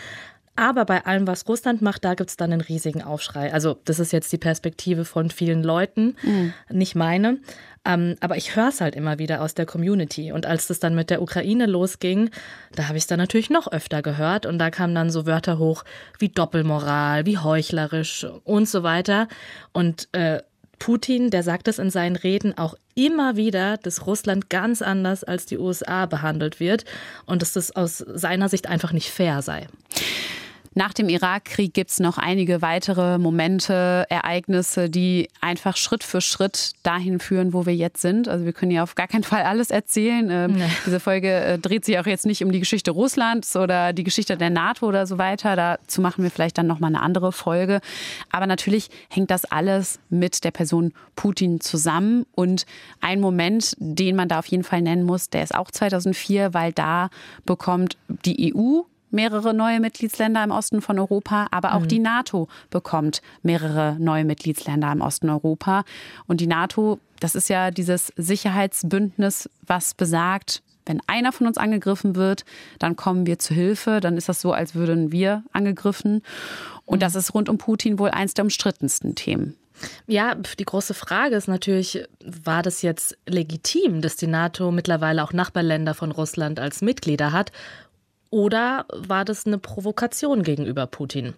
Aber 0.57 0.85
bei 0.85 1.05
allem, 1.05 1.27
was 1.27 1.49
Russland 1.49 1.83
macht, 1.83 2.05
da 2.05 2.15
gibt 2.15 2.31
es 2.31 2.37
dann 2.37 2.53
einen 2.53 2.61
riesigen 2.61 3.03
Aufschrei. 3.03 3.53
Also 3.53 3.79
das 3.85 3.99
ist 3.99 4.13
jetzt 4.13 4.33
die 4.33 4.39
Perspektive 4.39 5.05
von 5.05 5.31
vielen 5.31 5.65
Leuten, 5.65 6.17
mhm. 6.23 6.53
nicht 6.71 6.95
meine. 6.95 7.39
Ähm, 7.85 8.17
aber 8.21 8.37
ich 8.37 8.57
höre 8.57 8.69
es 8.69 8.81
halt 8.81 8.95
immer 8.95 9.19
wieder 9.19 9.43
aus 9.43 9.55
der 9.55 9.67
Community. 9.67 10.33
Und 10.33 10.47
als 10.47 10.69
das 10.69 10.79
dann 10.79 10.95
mit 10.95 11.11
der 11.11 11.21
Ukraine 11.21 11.67
losging, 11.67 12.31
da 12.75 12.89
habe 12.89 12.97
ich 12.97 13.05
es 13.05 13.09
dann 13.09 13.19
natürlich 13.19 13.51
noch 13.51 13.71
öfter 13.71 14.01
gehört. 14.01 14.47
Und 14.47 14.59
da 14.59 14.71
kamen 14.71 14.95
dann 14.95 15.11
so 15.11 15.27
Wörter 15.27 15.59
hoch 15.59 15.85
wie 16.19 16.29
Doppelmoral, 16.29 17.27
wie 17.27 17.39
heuchlerisch 17.39 18.27
und 18.45 18.69
so 18.69 18.83
weiter. 18.85 19.29
Und 19.73 20.09
äh, 20.13 20.41
Putin, 20.79 21.31
der 21.31 21.43
sagt 21.43 21.69
es 21.69 21.79
in 21.79 21.91
seinen 21.91 22.17
Reden 22.17 22.57
auch 22.57 22.75
immer 22.95 23.37
wieder, 23.37 23.77
dass 23.79 24.07
Russland 24.07 24.51
ganz 24.51 24.83
anders 24.83 25.25
als 25.25 25.47
die 25.47 25.59
USA 25.59 26.07
behandelt 26.07 26.61
wird 26.61 26.85
und 27.27 27.43
dass 27.43 27.53
das 27.53 27.75
aus 27.75 27.99
seiner 27.99 28.49
Sicht 28.49 28.69
einfach 28.69 28.93
nicht 28.93 29.11
fair 29.11 29.43
sei. 29.43 29.67
Nach 30.75 30.93
dem 30.93 31.09
Irakkrieg 31.09 31.73
gibt 31.73 31.91
es 31.91 32.01
noch 32.01 32.19
einige 32.19 32.61
weitere 32.61 33.19
Momente, 33.19 34.07
Ereignisse, 34.09 34.91
die 34.91 35.29
einfach 35.41 35.77
Schritt 35.77 36.03
für 36.03 36.21
Schritt 36.21 36.73
dahin 36.83 37.21
führen, 37.21 37.53
wo 37.53 37.65
wir 37.65 37.75
jetzt 37.75 38.03
sind. 38.03 38.29
Also 38.29 38.45
wir 38.45 38.53
können 38.53 38.73
ja 38.73 38.83
auf 38.83 38.97
gar 38.97 39.07
keinen 39.07 39.23
Fall 39.23 39.43
alles 39.43 39.71
erzählen. 39.71 40.29
Ähm, 40.31 40.53
nee. 40.55 40.65
Diese 40.85 40.99
Folge 40.99 41.33
äh, 41.33 41.59
dreht 41.59 41.85
sich 41.85 41.99
auch 41.99 42.07
jetzt 42.07 42.27
nicht 42.27 42.43
um 42.43 42.51
die 42.51 42.59
Geschichte 42.59 42.91
Russlands 42.91 43.55
oder 43.57 43.93
die 43.93 44.03
Geschichte 44.03 44.37
der 44.37 44.51
NATO 44.51 44.87
oder 44.87 45.07
so 45.07 45.17
weiter. 45.17 45.55
Dazu 45.55 46.01
machen 46.01 46.25
wir 46.25 46.31
vielleicht 46.31 46.59
dann 46.59 46.67
nochmal 46.67 46.91
eine 46.91 47.03
andere 47.03 47.31
Folge. 47.31 47.81
Aber 48.33 48.47
natürlich 48.47 48.91
hängt 49.09 49.31
das 49.31 49.45
alles 49.45 50.01
mit 50.11 50.43
der 50.43 50.51
Person 50.51 50.93
Putin 51.15 51.61
zusammen. 51.61 52.27
Und 52.35 52.67
ein 53.01 53.21
Moment, 53.21 53.77
den 53.79 54.17
man 54.17 54.29
da 54.29 54.41
auf 54.41 54.47
jeden 54.47 54.65
Fall 54.65 54.83
nennen 54.83 55.05
muss, 55.05 55.31
der 55.31 55.45
ist 55.45 55.55
auch 55.55 55.71
2004, 55.71 56.53
weil 56.53 56.73
da 56.73 57.11
bekommt 57.45 57.97
die 58.09 58.53
EU 58.55 58.83
mehrere 59.15 59.55
neue 59.55 59.81
Mitgliedsländer 59.81 60.45
im 60.45 60.51
Osten 60.51 60.83
von 60.83 60.99
Europa, 60.99 61.47
aber 61.51 61.75
auch 61.75 61.83
mhm. 61.83 61.89
die 61.89 61.99
NATO 62.01 62.49
bekommt 62.71 63.23
mehrere 63.43 63.97
neue 63.99 64.25
Mitgliedsländer 64.25 64.93
im 64.93 65.01
Osten 65.01 65.31
Europa. 65.31 65.85
Und 66.27 66.41
die 66.41 66.47
NATO, 66.47 66.99
das 67.21 67.35
ist 67.35 67.49
ja 67.49 67.71
dieses 67.71 68.13
Sicherheitsbündnis, 68.17 69.49
was 69.67 69.95
besagt, 69.95 70.63
wenn 70.87 71.01
einer 71.07 71.33
von 71.33 71.47
uns 71.47 71.57
angegriffen 71.57 72.15
wird, 72.15 72.45
dann 72.79 72.97
kommen 72.97 73.27
wir 73.27 73.39
zu 73.39 73.55
Hilfe. 73.55 74.01
Dann 74.01 74.17
ist 74.17 74.29
das 74.29 74.41
so, 74.41 74.53
als 74.53 74.75
würden 74.75 75.13
wir 75.13 75.43
angegriffen. 75.53 76.23
Und 76.85 77.01
das 77.03 77.15
ist 77.15 77.33
rund 77.33 77.49
um 77.49 77.57
Putin 77.57 77.99
wohl 77.99 78.11
eins 78.11 78.35
der 78.35 78.45
umstrittensten 78.45 79.15
Themen. 79.15 79.57
Ja, 80.07 80.35
die 80.35 80.65
große 80.65 80.95
Frage 80.95 81.35
ist 81.35 81.49
natürlich, 81.49 82.05
war 82.25 82.63
das 82.63 82.83
jetzt 82.83 83.17
legitim, 83.27 84.03
dass 84.03 84.17
die 84.17 84.27
NATO 84.27 84.71
mittlerweile 84.71 85.25
auch 85.25 85.33
Nachbarländer 85.33 85.95
von 85.95 86.13
Russland 86.13 86.61
als 86.61 86.81
Mitglieder 86.81 87.33
hat? 87.33 87.51
Oder 88.35 88.87
war 88.89 89.25
das 89.25 89.47
eine 89.47 89.59
Provokation 89.59 90.43
gegenüber 90.43 90.89
Putin? 90.89 91.35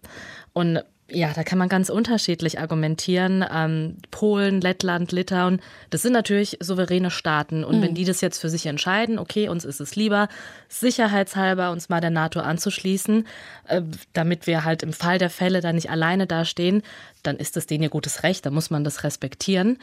Und 0.55 0.83
ja, 1.11 1.31
da 1.35 1.45
kann 1.45 1.59
man 1.59 1.69
ganz 1.69 1.91
unterschiedlich 1.91 2.59
argumentieren. 2.59 3.45
Ähm, 3.53 3.99
Polen, 4.11 4.63
Lettland, 4.63 5.13
Litauen, 5.13 5.61
das 5.91 6.01
sind 6.01 6.15
natürlich 6.15 6.57
souveräne 6.61 7.11
Staaten. 7.11 7.65
Und 7.65 7.77
mhm. 7.77 7.83
wenn 7.83 7.95
die 7.95 8.07
das 8.07 8.23
jetzt 8.23 8.41
für 8.41 8.49
sich 8.49 8.65
entscheiden, 8.65 9.19
okay, 9.19 9.51
uns 9.51 9.67
ist 9.67 9.79
es 9.79 9.95
lieber, 9.95 10.29
sicherheitshalber 10.71 11.71
uns 11.71 11.91
mal 11.91 12.01
der 12.01 12.09
NATO 12.09 12.41
anzuschließen, 12.41 13.27
äh, 13.69 13.83
damit 14.15 14.47
wir 14.47 14.65
halt 14.65 14.83
im 14.83 14.95
Fall 14.95 15.19
der 15.19 15.29
Fälle 15.29 15.61
da 15.61 15.75
nicht 15.75 15.91
alleine 15.91 16.27
dastehen, 16.27 16.83
dann 17.23 17.37
ist 17.37 17.57
das 17.57 17.67
denen 17.67 17.83
ihr 17.83 17.91
gutes 17.91 18.23
Recht, 18.23 18.47
da 18.47 18.51
muss 18.51 18.71
man 18.71 18.85
das 18.85 19.05
respektieren. 19.05 19.77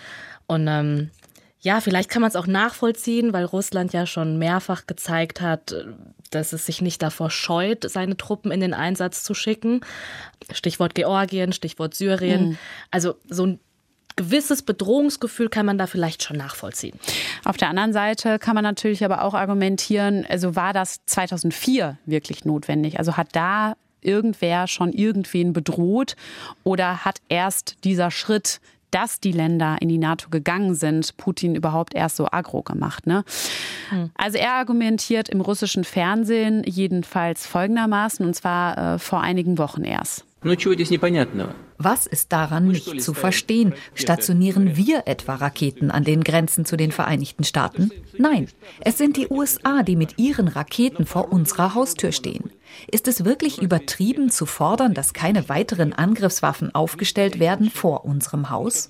Und 0.47 0.67
ähm, 0.67 1.11
ja, 1.63 1.79
vielleicht 1.79 2.09
kann 2.09 2.21
man 2.21 2.29
es 2.29 2.35
auch 2.35 2.45
nachvollziehen, 2.45 3.31
weil 3.31 3.45
Russland 3.45 3.93
ja 3.93 4.05
schon 4.05 4.37
mehrfach 4.37 4.85
gezeigt 4.85 5.39
hat, 5.39 5.73
dass 6.29 6.51
es 6.51 6.65
sich 6.65 6.81
nicht 6.81 7.01
davor 7.01 7.29
scheut, 7.29 7.89
seine 7.89 8.17
Truppen 8.17 8.51
in 8.51 8.59
den 8.59 8.73
Einsatz 8.73 9.23
zu 9.23 9.33
schicken. 9.33 9.79
Stichwort 10.51 10.93
Georgien, 10.93 11.53
Stichwort 11.53 11.95
Syrien. 11.95 12.49
Mhm. 12.49 12.57
Also 12.91 13.15
so 13.29 13.45
ein 13.45 13.59
gewisses 14.17 14.61
Bedrohungsgefühl 14.61 15.47
kann 15.47 15.65
man 15.65 15.77
da 15.77 15.87
vielleicht 15.87 16.21
schon 16.21 16.35
nachvollziehen. 16.35 16.99
Auf 17.45 17.55
der 17.55 17.69
anderen 17.69 17.93
Seite 17.93 18.39
kann 18.39 18.55
man 18.55 18.63
natürlich 18.63 19.05
aber 19.05 19.23
auch 19.23 19.33
argumentieren, 19.33 20.25
also 20.27 20.57
war 20.57 20.73
das 20.73 21.05
2004 21.05 21.97
wirklich 22.05 22.43
notwendig? 22.43 22.99
Also 22.99 23.15
hat 23.15 23.29
da 23.31 23.75
irgendwer 24.01 24.67
schon 24.67 24.91
irgendwen 24.91 25.53
bedroht 25.53 26.17
oder 26.65 27.05
hat 27.05 27.19
erst 27.29 27.77
dieser 27.85 28.11
Schritt 28.11 28.59
dass 28.93 29.19
die 29.19 29.31
Länder 29.31 29.77
in 29.79 29.89
die 29.89 29.97
NATO 29.97 30.29
gegangen 30.29 30.75
sind, 30.75 31.17
Putin 31.17 31.55
überhaupt 31.55 31.95
erst 31.95 32.17
so 32.17 32.27
aggro 32.31 32.61
gemacht. 32.61 33.07
Ne? 33.07 33.23
Hm. 33.89 34.11
Also 34.15 34.37
er 34.37 34.53
argumentiert 34.53 35.29
im 35.29 35.41
russischen 35.41 35.83
Fernsehen 35.83 36.63
jedenfalls 36.65 37.47
folgendermaßen, 37.47 38.25
und 38.25 38.35
zwar 38.35 38.95
äh, 38.95 38.99
vor 38.99 39.21
einigen 39.21 39.57
Wochen 39.57 39.83
erst. 39.83 40.25
Was 41.83 42.07
ist 42.07 42.31
daran 42.31 42.67
nicht 42.67 43.01
zu 43.01 43.13
verstehen? 43.13 43.73
Stationieren 43.93 44.77
wir 44.77 45.03
etwa 45.05 45.35
Raketen 45.35 45.91
an 45.91 46.05
den 46.05 46.23
Grenzen 46.23 46.63
zu 46.63 46.77
den 46.77 46.93
Vereinigten 46.93 47.43
Staaten? 47.43 47.91
Nein, 48.17 48.47
es 48.79 48.97
sind 48.97 49.17
die 49.17 49.27
USA, 49.29 49.83
die 49.83 49.97
mit 49.97 50.17
ihren 50.17 50.47
Raketen 50.47 51.05
vor 51.05 51.33
unserer 51.33 51.75
Haustür 51.75 52.13
stehen. 52.13 52.51
Ist 52.89 53.07
es 53.09 53.25
wirklich 53.25 53.61
übertrieben 53.61 54.29
zu 54.29 54.45
fordern, 54.45 54.93
dass 54.93 55.13
keine 55.13 55.49
weiteren 55.49 55.91
Angriffswaffen 55.91 56.73
aufgestellt 56.73 57.39
werden 57.39 57.69
vor 57.69 58.05
unserem 58.05 58.49
Haus? 58.49 58.87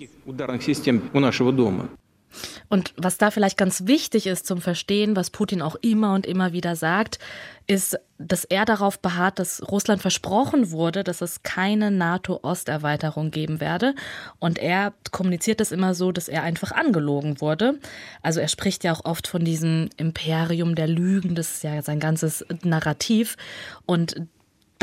Und 2.69 2.93
was 2.97 3.17
da 3.17 3.31
vielleicht 3.31 3.57
ganz 3.57 3.87
wichtig 3.87 4.27
ist 4.27 4.45
zum 4.45 4.61
Verstehen, 4.61 5.15
was 5.15 5.29
Putin 5.29 5.61
auch 5.61 5.75
immer 5.81 6.13
und 6.13 6.25
immer 6.25 6.53
wieder 6.53 6.75
sagt, 6.75 7.19
ist, 7.67 7.97
dass 8.17 8.43
er 8.43 8.65
darauf 8.65 8.99
beharrt, 8.99 9.39
dass 9.39 9.61
Russland 9.69 10.01
versprochen 10.01 10.71
wurde, 10.71 11.03
dass 11.03 11.21
es 11.21 11.43
keine 11.43 11.91
NATO-Osterweiterung 11.91 13.31
geben 13.31 13.59
werde. 13.59 13.95
Und 14.39 14.59
er 14.59 14.93
kommuniziert 15.11 15.59
das 15.59 15.71
immer 15.71 15.93
so, 15.93 16.11
dass 16.11 16.27
er 16.27 16.43
einfach 16.43 16.71
angelogen 16.71 17.41
wurde. 17.41 17.79
Also 18.21 18.39
er 18.39 18.47
spricht 18.47 18.83
ja 18.83 18.93
auch 18.93 19.05
oft 19.05 19.27
von 19.27 19.45
diesem 19.45 19.89
Imperium 19.97 20.75
der 20.75 20.87
Lügen, 20.87 21.35
das 21.35 21.55
ist 21.55 21.63
ja 21.63 21.81
sein 21.81 21.99
ganzes 21.99 22.45
Narrativ. 22.63 23.37
Und 23.85 24.15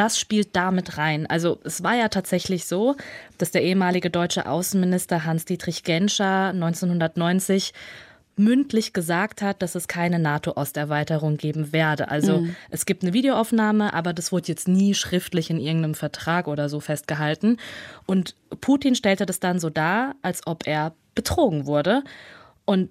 das 0.01 0.19
spielt 0.19 0.57
damit 0.57 0.97
rein. 0.97 1.27
Also 1.27 1.61
es 1.63 1.83
war 1.83 1.95
ja 1.95 2.09
tatsächlich 2.09 2.65
so, 2.65 2.97
dass 3.37 3.51
der 3.51 3.63
ehemalige 3.63 4.09
deutsche 4.09 4.47
Außenminister 4.49 5.27
Hans-Dietrich 5.27 5.85
Genscher 5.85 6.49
1990 6.55 7.75
mündlich 8.35 8.95
gesagt 8.95 9.43
hat, 9.43 9.61
dass 9.61 9.75
es 9.75 9.89
keine 9.89 10.19
NATO-Osterweiterung 10.19 11.37
geben 11.37 11.75
werde. 11.75 12.09
Also 12.09 12.39
mhm. 12.39 12.57
es 12.71 12.87
gibt 12.87 13.03
eine 13.03 13.13
Videoaufnahme, 13.13 13.93
aber 13.93 14.15
das 14.15 14.33
wurde 14.33 14.49
jetzt 14.49 14.69
nie 14.69 14.95
schriftlich 14.95 15.51
in 15.51 15.61
irgendeinem 15.61 15.95
Vertrag 15.95 16.49
oder 16.49 16.71
so 16.71 16.81
festgehalten. 16.81 17.59
Und 18.07 18.37
Putin 18.63 18.95
stellte 18.95 19.27
das 19.27 19.39
dann 19.39 19.61
so 19.61 19.69
dar, 19.69 20.15
als 20.23 20.47
ob 20.47 20.67
er 20.67 20.95
betrogen 21.15 21.67
wurde. 21.67 22.05
Und 22.65 22.89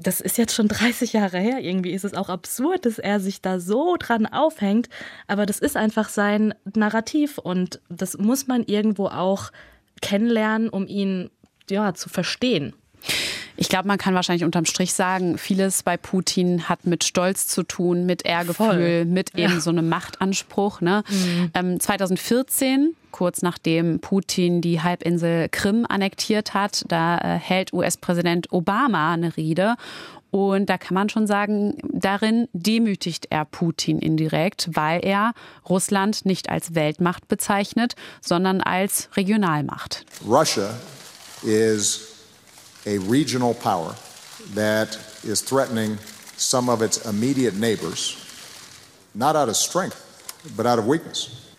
das 0.00 0.20
ist 0.20 0.38
jetzt 0.38 0.54
schon 0.54 0.68
30 0.68 1.12
Jahre 1.12 1.38
her. 1.38 1.60
Irgendwie 1.60 1.92
ist 1.92 2.04
es 2.04 2.14
auch 2.14 2.28
absurd, 2.28 2.86
dass 2.86 2.98
er 2.98 3.20
sich 3.20 3.40
da 3.40 3.60
so 3.60 3.96
dran 3.98 4.26
aufhängt. 4.26 4.88
Aber 5.26 5.46
das 5.46 5.58
ist 5.58 5.76
einfach 5.76 6.08
sein 6.08 6.54
Narrativ 6.74 7.38
und 7.38 7.80
das 7.88 8.18
muss 8.18 8.46
man 8.46 8.64
irgendwo 8.64 9.06
auch 9.06 9.50
kennenlernen, 10.02 10.68
um 10.68 10.86
ihn 10.86 11.30
ja, 11.70 11.94
zu 11.94 12.08
verstehen. 12.08 12.74
Ich 13.56 13.68
glaube, 13.68 13.86
man 13.88 13.98
kann 13.98 14.14
wahrscheinlich 14.14 14.44
unterm 14.44 14.64
Strich 14.64 14.94
sagen, 14.94 15.38
vieles 15.38 15.82
bei 15.82 15.96
Putin 15.96 16.68
hat 16.68 16.86
mit 16.86 17.04
Stolz 17.04 17.46
zu 17.46 17.62
tun, 17.62 18.04
mit 18.06 18.24
Ehrgefühl, 18.24 18.66
Voll. 18.66 19.04
mit 19.04 19.34
eben 19.36 19.54
ja. 19.54 19.60
so 19.60 19.70
einem 19.70 19.88
Machtanspruch. 19.88 20.80
Ne? 20.80 21.04
Mhm. 21.08 21.50
Ähm, 21.54 21.80
2014 21.80 22.94
kurz 23.14 23.42
nachdem 23.42 24.00
Putin 24.00 24.60
die 24.60 24.82
Halbinsel 24.82 25.48
Krim 25.48 25.86
annektiert 25.88 26.52
hat. 26.52 26.84
Da 26.88 27.18
äh, 27.18 27.38
hält 27.38 27.72
US-Präsident 27.72 28.52
Obama 28.52 29.12
eine 29.12 29.36
Rede. 29.36 29.76
Und 30.32 30.68
da 30.68 30.78
kann 30.78 30.94
man 30.94 31.08
schon 31.08 31.28
sagen, 31.28 31.78
darin 31.92 32.48
demütigt 32.52 33.28
er 33.30 33.44
Putin 33.44 34.00
indirekt, 34.00 34.68
weil 34.72 34.98
er 35.04 35.32
Russland 35.68 36.26
nicht 36.26 36.48
als 36.48 36.74
Weltmacht 36.74 37.28
bezeichnet, 37.28 37.94
sondern 38.20 38.60
als 38.60 39.10
Regionalmacht. 39.16 40.04
Russia 40.26 40.74
is 41.44 42.13
a 42.86 42.98
regional 42.98 43.54
power 43.54 43.94
that 44.54 44.96
is 45.22 45.40
threatening 45.40 45.98
some 46.36 46.68
of 46.68 46.82
its 46.82 47.04
immediate 47.06 47.54
neighbors, 47.54 48.16
not 49.14 49.36
out 49.36 49.48
of 49.48 49.56
strength, 49.56 50.00
but 50.56 50.66
out 50.66 50.78
of 50.78 50.86
weakness. 50.86 51.52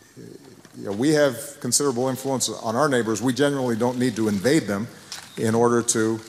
you 0.77 0.85
know, 0.85 0.91
we 0.91 1.09
have 1.09 1.57
considerable 1.61 2.09
influence 2.09 2.49
on 2.49 2.75
our 2.75 2.89
neighbors. 2.89 3.21
We 3.21 3.33
generally 3.33 3.75
don't 3.75 3.97
need 3.97 4.15
to 4.17 4.27
invade 4.27 4.63
them 4.63 4.87
in 5.37 5.55
order 5.55 5.81
to 5.81 6.19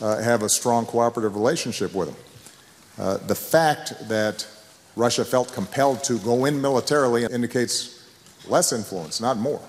uh, 0.00 0.22
have 0.22 0.42
a 0.42 0.48
strong 0.48 0.86
cooperative 0.86 1.34
relationship 1.34 1.94
with 1.94 2.08
them. 2.08 2.16
Uh, 2.98 3.16
the 3.26 3.34
fact 3.34 4.08
that 4.08 4.46
Russia 4.96 5.24
felt 5.24 5.52
compelled 5.52 6.04
to 6.04 6.18
go 6.18 6.44
in 6.44 6.60
militarily 6.60 7.24
indicates 7.24 8.06
less 8.46 8.72
influence, 8.72 9.20
not 9.20 9.36
more. 9.36 9.60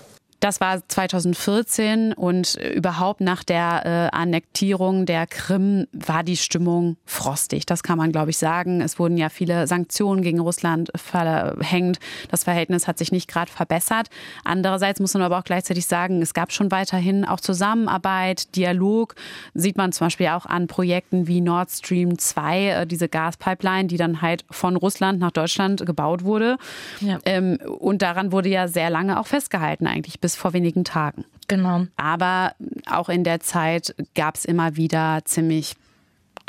Das 0.46 0.60
war 0.60 0.80
2014 0.88 2.12
und 2.12 2.54
überhaupt 2.54 3.20
nach 3.20 3.42
der 3.42 4.10
äh, 4.12 4.16
Annektierung 4.16 5.04
der 5.04 5.26
Krim 5.26 5.88
war 5.92 6.22
die 6.22 6.36
Stimmung 6.36 6.98
frostig. 7.04 7.66
Das 7.66 7.82
kann 7.82 7.98
man, 7.98 8.12
glaube 8.12 8.30
ich, 8.30 8.38
sagen. 8.38 8.80
Es 8.80 9.00
wurden 9.00 9.16
ja 9.16 9.28
viele 9.28 9.66
Sanktionen 9.66 10.22
gegen 10.22 10.38
Russland 10.38 10.92
verhängt. 10.94 11.98
Das 12.30 12.44
Verhältnis 12.44 12.86
hat 12.86 12.96
sich 12.96 13.10
nicht 13.10 13.26
gerade 13.26 13.50
verbessert. 13.50 14.06
Andererseits 14.44 15.00
muss 15.00 15.14
man 15.14 15.24
aber 15.24 15.36
auch 15.36 15.42
gleichzeitig 15.42 15.86
sagen, 15.86 16.22
es 16.22 16.32
gab 16.32 16.52
schon 16.52 16.70
weiterhin 16.70 17.24
auch 17.24 17.40
Zusammenarbeit, 17.40 18.54
Dialog. 18.54 19.16
Sieht 19.52 19.76
man 19.76 19.90
zum 19.90 20.06
Beispiel 20.06 20.28
auch 20.28 20.46
an 20.46 20.68
Projekten 20.68 21.26
wie 21.26 21.40
Nord 21.40 21.72
Stream 21.72 22.18
2, 22.20 22.68
äh, 22.68 22.86
diese 22.86 23.08
Gaspipeline, 23.08 23.88
die 23.88 23.96
dann 23.96 24.22
halt 24.22 24.44
von 24.48 24.76
Russland 24.76 25.18
nach 25.18 25.32
Deutschland 25.32 25.84
gebaut 25.84 26.22
wurde. 26.22 26.56
Ja. 27.00 27.18
Ähm, 27.24 27.58
und 27.80 28.00
daran 28.00 28.30
wurde 28.30 28.48
ja 28.48 28.68
sehr 28.68 28.90
lange 28.90 29.18
auch 29.18 29.26
festgehalten 29.26 29.88
eigentlich 29.88 30.20
bis 30.20 30.35
vor 30.36 30.52
wenigen 30.52 30.84
Tagen. 30.84 31.24
Genau. 31.48 31.86
Aber 31.96 32.52
auch 32.90 33.08
in 33.08 33.24
der 33.24 33.40
Zeit 33.40 33.94
gab 34.14 34.36
es 34.36 34.44
immer 34.44 34.76
wieder 34.76 35.20
ziemlich 35.24 35.76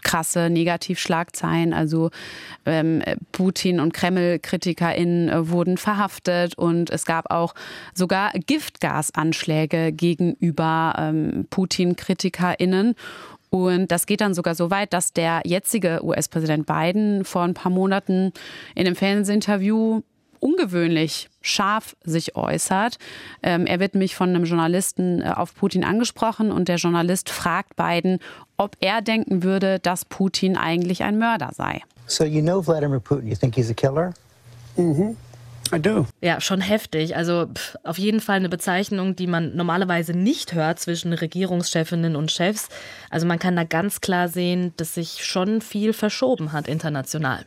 krasse 0.03 0.49
Negativschlagzeilen. 0.49 1.73
Also 1.73 2.11
ähm, 2.65 3.03
Putin 3.31 3.79
und 3.79 3.93
Kreml-KritikerInnen 3.93 5.29
äh, 5.29 5.49
wurden 5.49 5.77
verhaftet 5.77 6.57
und 6.57 6.89
es 6.89 7.05
gab 7.05 7.31
auch 7.31 7.53
sogar 7.93 8.31
Giftgasanschläge 8.31 9.91
gegenüber 9.91 10.95
ähm, 10.97 11.45
Putin-KritikerInnen. 11.49 12.95
Und 13.49 13.91
das 13.91 14.05
geht 14.05 14.21
dann 14.21 14.33
sogar 14.33 14.55
so 14.55 14.71
weit, 14.71 14.93
dass 14.93 15.13
der 15.13 15.41
jetzige 15.45 16.03
US-Präsident 16.03 16.65
Biden 16.65 17.23
vor 17.23 17.43
ein 17.43 17.53
paar 17.53 17.71
Monaten 17.71 18.33
in 18.75 18.85
einem 18.85 18.95
Fernsehinterview 18.95 20.01
ungewöhnlich 20.39 21.29
scharf 21.41 21.95
sich 22.03 22.35
äußert. 22.35 22.97
Ähm, 23.43 23.65
er 23.65 23.79
wird 23.79 23.95
mich 23.95 24.15
von 24.15 24.29
einem 24.29 24.45
Journalisten 24.45 25.21
äh, 25.21 25.33
auf 25.35 25.55
Putin 25.55 25.83
angesprochen 25.83 26.51
und 26.51 26.67
der 26.67 26.77
Journalist 26.77 27.29
fragt 27.29 27.75
Biden, 27.75 28.19
ob 28.57 28.75
er 28.79 29.01
denken 29.01 29.43
würde, 29.43 29.79
dass 29.79 30.05
Putin 30.05 30.57
eigentlich 30.57 31.03
ein 31.03 31.17
Mörder 31.17 31.51
sei. 31.53 31.81
So 32.07 32.23
you 32.23 32.41
know 32.41 32.61
Vladimir 32.61 32.99
Putin, 32.99 33.27
you 33.27 33.35
think 33.35 33.55
he's 33.55 33.69
a 33.69 33.73
killer? 33.73 34.13
Mhm. 34.75 35.17
I 35.73 35.81
do. 35.81 36.05
Ja, 36.21 36.41
schon 36.41 36.61
heftig. 36.61 37.15
Also 37.15 37.47
pff, 37.53 37.75
auf 37.83 37.97
jeden 37.97 38.19
Fall 38.19 38.37
eine 38.37 38.49
Bezeichnung, 38.49 39.15
die 39.15 39.27
man 39.27 39.55
normalerweise 39.55 40.13
nicht 40.13 40.53
hört 40.53 40.79
zwischen 40.79 41.13
Regierungschefinnen 41.13 42.15
und 42.15 42.31
Chefs. 42.31 42.69
Also 43.09 43.25
man 43.25 43.39
kann 43.39 43.55
da 43.55 43.63
ganz 43.63 44.01
klar 44.01 44.27
sehen, 44.27 44.73
dass 44.77 44.93
sich 44.93 45.25
schon 45.25 45.61
viel 45.61 45.93
verschoben 45.93 46.51
hat 46.51 46.67
international. 46.67 47.45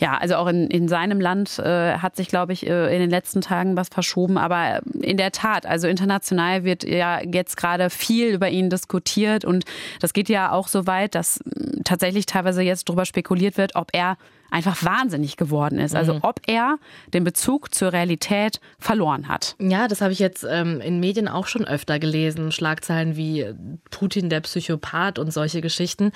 Ja, 0.00 0.18
also 0.18 0.36
auch 0.36 0.46
in, 0.48 0.68
in 0.68 0.88
seinem 0.88 1.20
Land 1.20 1.58
äh, 1.58 1.98
hat 1.98 2.16
sich, 2.16 2.28
glaube 2.28 2.52
ich, 2.52 2.66
äh, 2.66 2.92
in 2.94 3.00
den 3.00 3.10
letzten 3.10 3.40
Tagen 3.40 3.76
was 3.76 3.88
verschoben. 3.88 4.38
Aber 4.38 4.80
in 5.00 5.16
der 5.16 5.32
Tat, 5.32 5.66
also 5.66 5.86
international 5.86 6.64
wird 6.64 6.84
ja 6.84 7.20
jetzt 7.22 7.56
gerade 7.56 7.90
viel 7.90 8.28
über 8.28 8.48
ihn 8.48 8.70
diskutiert. 8.70 9.44
Und 9.44 9.64
das 10.00 10.12
geht 10.12 10.28
ja 10.28 10.52
auch 10.52 10.68
so 10.68 10.86
weit, 10.86 11.14
dass 11.14 11.40
tatsächlich 11.84 12.26
teilweise 12.26 12.62
jetzt 12.62 12.88
darüber 12.88 13.04
spekuliert 13.04 13.56
wird, 13.56 13.76
ob 13.76 13.88
er 13.92 14.16
einfach 14.52 14.84
wahnsinnig 14.84 15.36
geworden 15.36 15.78
ist. 15.78 15.96
Also 15.96 16.14
mhm. 16.14 16.20
ob 16.22 16.40
er 16.46 16.78
den 17.12 17.24
Bezug 17.24 17.74
zur 17.74 17.92
Realität 17.92 18.60
verloren 18.78 19.28
hat. 19.28 19.56
Ja, 19.58 19.88
das 19.88 20.00
habe 20.00 20.12
ich 20.12 20.18
jetzt 20.18 20.46
ähm, 20.48 20.80
in 20.80 21.00
Medien 21.00 21.26
auch 21.26 21.46
schon 21.46 21.64
öfter 21.64 21.98
gelesen. 21.98 22.52
Schlagzeilen 22.52 23.16
wie 23.16 23.46
Putin 23.90 24.28
der 24.28 24.40
Psychopath 24.40 25.18
und 25.18 25.32
solche 25.32 25.62
Geschichten. 25.62 26.12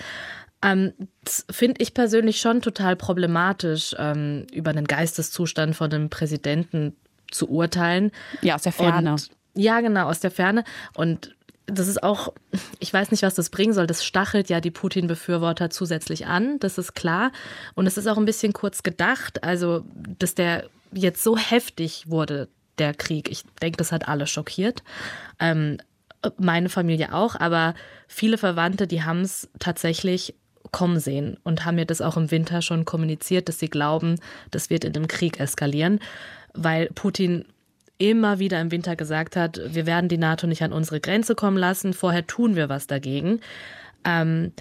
Ähm, 0.62 0.92
das 1.24 1.46
finde 1.50 1.82
ich 1.82 1.94
persönlich 1.94 2.40
schon 2.40 2.60
total 2.60 2.94
problematisch, 2.94 3.94
ähm, 3.98 4.46
über 4.52 4.72
den 4.72 4.84
Geisteszustand 4.84 5.74
von 5.74 5.90
einem 5.90 6.10
Präsidenten 6.10 6.94
zu 7.30 7.48
urteilen. 7.48 8.12
Ja, 8.42 8.56
aus 8.56 8.62
der 8.62 8.72
Ferne. 8.72 9.12
Und, 9.12 9.30
ja, 9.54 9.80
genau, 9.80 10.08
aus 10.08 10.20
der 10.20 10.30
Ferne. 10.30 10.64
Und 10.94 11.34
das 11.66 11.88
ist 11.88 12.02
auch, 12.02 12.32
ich 12.78 12.92
weiß 12.92 13.10
nicht, 13.10 13.22
was 13.22 13.34
das 13.34 13.50
bringen 13.50 13.72
soll. 13.72 13.86
Das 13.86 14.04
stachelt 14.04 14.48
ja 14.48 14.60
die 14.60 14.70
Putin-Befürworter 14.70 15.68
zusätzlich 15.70 16.26
an, 16.26 16.58
das 16.60 16.78
ist 16.78 16.94
klar. 16.94 17.32
Und 17.74 17.86
es 17.86 17.98
ist 17.98 18.06
auch 18.06 18.16
ein 18.16 18.24
bisschen 18.24 18.52
kurz 18.52 18.82
gedacht, 18.82 19.42
also, 19.42 19.84
dass 20.18 20.34
der 20.34 20.68
jetzt 20.92 21.22
so 21.22 21.36
heftig 21.36 22.04
wurde, 22.08 22.48
der 22.78 22.94
Krieg. 22.94 23.30
Ich 23.30 23.44
denke, 23.60 23.78
das 23.78 23.90
hat 23.90 24.08
alle 24.08 24.26
schockiert. 24.26 24.82
Ähm, 25.40 25.78
meine 26.38 26.68
Familie 26.68 27.12
auch, 27.12 27.34
aber 27.36 27.74
viele 28.08 28.38
Verwandte, 28.38 28.86
die 28.86 29.02
haben 29.02 29.20
es 29.20 29.48
tatsächlich 29.58 30.34
kommen 30.72 30.98
sehen 30.98 31.38
und 31.44 31.64
haben 31.64 31.76
mir 31.76 31.86
das 31.86 32.00
auch 32.00 32.16
im 32.16 32.30
Winter 32.30 32.60
schon 32.60 32.84
kommuniziert, 32.84 33.48
dass 33.48 33.58
sie 33.58 33.68
glauben, 33.68 34.16
das 34.50 34.68
wird 34.68 34.84
in 34.84 34.92
dem 34.92 35.08
Krieg 35.08 35.38
eskalieren, 35.38 36.00
weil 36.54 36.88
Putin 36.94 37.44
immer 37.98 38.38
wieder 38.38 38.60
im 38.60 38.70
Winter 38.70 38.96
gesagt 38.96 39.36
hat, 39.36 39.60
wir 39.66 39.86
werden 39.86 40.08
die 40.08 40.18
NATO 40.18 40.46
nicht 40.46 40.62
an 40.62 40.72
unsere 40.72 41.00
Grenze 41.00 41.34
kommen 41.34 41.56
lassen, 41.56 41.92
vorher 41.92 42.26
tun 42.26 42.56
wir 42.56 42.68
was 42.68 42.86
dagegen. 42.86 43.40
Ähm, 44.04 44.52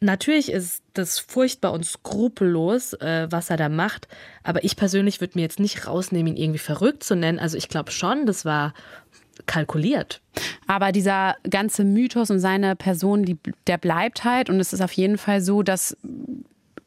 natürlich 0.00 0.50
ist 0.50 0.82
das 0.94 1.18
furchtbar 1.18 1.72
und 1.72 1.84
skrupellos, 1.84 2.94
äh, 2.94 3.26
was 3.30 3.50
er 3.50 3.56
da 3.56 3.68
macht, 3.68 4.08
aber 4.42 4.64
ich 4.64 4.76
persönlich 4.76 5.20
würde 5.20 5.38
mir 5.38 5.42
jetzt 5.42 5.60
nicht 5.60 5.86
rausnehmen, 5.86 6.34
ihn 6.34 6.42
irgendwie 6.42 6.58
verrückt 6.58 7.02
zu 7.02 7.14
nennen. 7.14 7.38
Also 7.38 7.56
ich 7.56 7.68
glaube 7.68 7.90
schon, 7.90 8.26
das 8.26 8.44
war 8.44 8.72
kalkuliert. 9.44 10.22
Aber 10.66 10.92
dieser 10.92 11.36
ganze 11.48 11.84
Mythos 11.84 12.30
und 12.30 12.40
seine 12.40 12.74
Person, 12.74 13.24
die, 13.24 13.38
der 13.66 13.76
bleibt 13.76 14.24
halt. 14.24 14.48
Und 14.48 14.58
es 14.60 14.72
ist 14.72 14.80
auf 14.80 14.92
jeden 14.92 15.18
Fall 15.18 15.42
so, 15.42 15.62
dass 15.62 15.96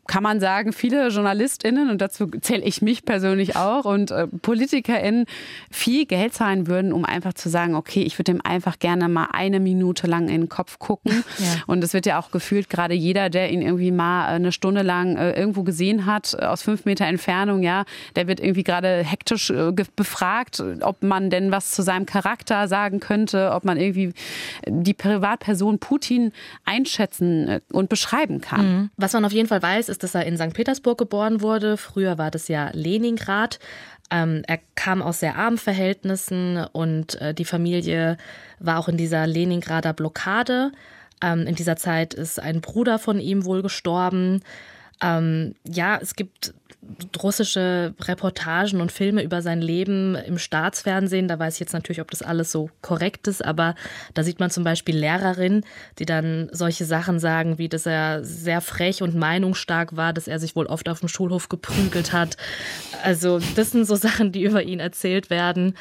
kann 0.10 0.24
man 0.24 0.40
sagen, 0.40 0.74
viele 0.74 1.08
JournalistInnen, 1.10 1.92
und 1.92 2.02
dazu 2.02 2.26
zähle 2.42 2.64
ich 2.64 2.82
mich 2.82 3.06
persönlich 3.06 3.56
auch, 3.56 3.86
und 3.86 4.10
äh, 4.10 4.26
PolitikerInnen 4.26 5.26
viel 5.70 6.08
Geld 6.08 6.34
zahlen 6.34 6.66
würden, 6.66 6.92
um 6.92 7.06
einfach 7.06 7.36
zu 7.36 7.48
sagen, 7.48 7.76
okay, 7.76 8.02
ich 8.02 8.18
würde 8.18 8.34
dem 8.34 8.42
einfach 8.44 8.80
gerne 8.80 9.08
mal 9.08 9.28
eine 9.32 9.60
Minute 9.60 10.08
lang 10.08 10.28
in 10.28 10.42
den 10.42 10.50
Kopf 10.50 10.80
gucken. 10.80 11.24
Ja. 11.38 11.46
Und 11.68 11.84
es 11.84 11.94
wird 11.94 12.08
ja 12.08 12.20
auch 12.20 12.32
gefühlt, 12.32 12.72
gerade 12.72 12.96
jeder, 12.96 13.30
der 13.30 13.52
ihn 13.52 13.62
irgendwie 13.62 13.92
mal 13.92 14.26
eine 14.26 14.52
Stunde 14.52 14.82
lang 14.82 15.16
äh, 15.16 15.40
irgendwo 15.40 15.62
gesehen 15.62 16.08
hat, 16.08 16.34
äh, 16.34 16.46
aus 16.46 16.64
fünf 16.64 16.86
Meter 16.86 17.06
Entfernung, 17.06 17.62
ja, 17.62 17.86
der 18.16 18.28
wird 18.28 18.40
irgendwie 18.40 18.64
gerade 18.64 19.04
hektisch 19.04 19.52
äh, 19.52 19.72
befragt, 19.96 20.64
ob 20.82 21.04
man 21.04 21.30
denn 21.30 21.52
was 21.52 21.72
zu 21.72 21.84
seinem 21.84 22.08
Charakter 22.08 22.68
sagen 22.68 23.00
könnte, 23.00 23.52
ob 23.54 23.64
man 23.64 23.78
irgendwie 23.78 24.14
die 24.66 24.96
Privatperson 24.96 25.78
Putin 25.78 26.32
einschätzen 26.66 27.48
äh, 27.48 27.62
und 27.72 27.90
beschreiben 27.90 28.42
kann. 28.42 28.66
Mhm. 28.66 28.90
Was 28.98 29.14
man 29.14 29.24
auf 29.24 29.32
jeden 29.32 29.48
Fall 29.48 29.62
weiß, 29.62 29.88
ist, 29.88 29.99
ist, 30.04 30.16
dass 30.16 30.16
er 30.16 30.26
in 30.26 30.38
St. 30.38 30.54
Petersburg 30.54 30.98
geboren 30.98 31.42
wurde. 31.42 31.78
Früher 31.78 32.18
war 32.18 32.32
das 32.32 32.48
ja 32.48 32.70
Leningrad. 32.74 33.60
Ähm, 34.12 34.44
er 34.48 34.60
kam 34.76 35.02
aus 35.02 35.20
sehr 35.20 35.36
armen 35.36 35.58
Verhältnissen 35.58 36.66
und 36.72 37.20
äh, 37.22 37.34
die 37.34 37.46
Familie 37.46 38.18
war 38.60 38.80
auch 38.80 38.88
in 38.88 38.98
dieser 38.98 39.28
Leningrader 39.28 39.94
Blockade. 39.94 40.72
Ähm, 41.22 41.46
in 41.46 41.56
dieser 41.56 41.76
Zeit 41.76 42.14
ist 42.14 42.40
ein 42.40 42.62
Bruder 42.62 42.98
von 42.98 43.20
ihm 43.20 43.46
wohl 43.46 43.62
gestorben. 43.62 44.42
Ähm, 45.02 45.56
ja, 45.68 46.00
es 46.02 46.16
gibt 46.16 46.54
russische 47.22 47.94
Reportagen 48.02 48.80
und 48.80 48.92
Filme 48.92 49.22
über 49.22 49.42
sein 49.42 49.62
Leben 49.62 50.16
im 50.16 50.38
Staatsfernsehen. 50.38 51.28
Da 51.28 51.38
weiß 51.38 51.56
ich 51.56 51.60
jetzt 51.60 51.74
natürlich, 51.74 52.00
ob 52.00 52.10
das 52.10 52.22
alles 52.22 52.52
so 52.52 52.70
korrekt 52.82 53.28
ist, 53.28 53.44
aber 53.44 53.76
da 54.14 54.24
sieht 54.24 54.40
man 54.40 54.50
zum 54.50 54.64
Beispiel 54.64 54.98
Lehrerinnen, 54.98 55.66
die 56.00 56.06
dann 56.06 56.50
solche 56.52 56.86
Sachen 56.86 57.20
sagen, 57.20 57.58
wie 57.58 57.68
dass 57.68 57.86
er 57.86 58.24
sehr 58.24 58.62
frech 58.62 59.02
und 59.02 59.14
meinungsstark 59.14 59.98
war, 59.98 60.14
dass 60.14 60.28
er 60.28 60.40
sich 60.40 60.56
wohl 60.56 60.68
oft 60.68 60.88
auf 60.88 61.02
dem 61.02 61.10
Schulhof 61.10 61.50
geprügelt 61.50 62.14
hat. 62.14 62.38
Also 63.04 63.40
das 63.56 63.72
sind 63.72 63.86
so 63.86 63.96
Sachen, 63.96 64.32
die 64.32 64.44
über 64.44 64.64
ihn 64.64 64.80
erzählt 64.80 65.30
werden. 65.30 65.76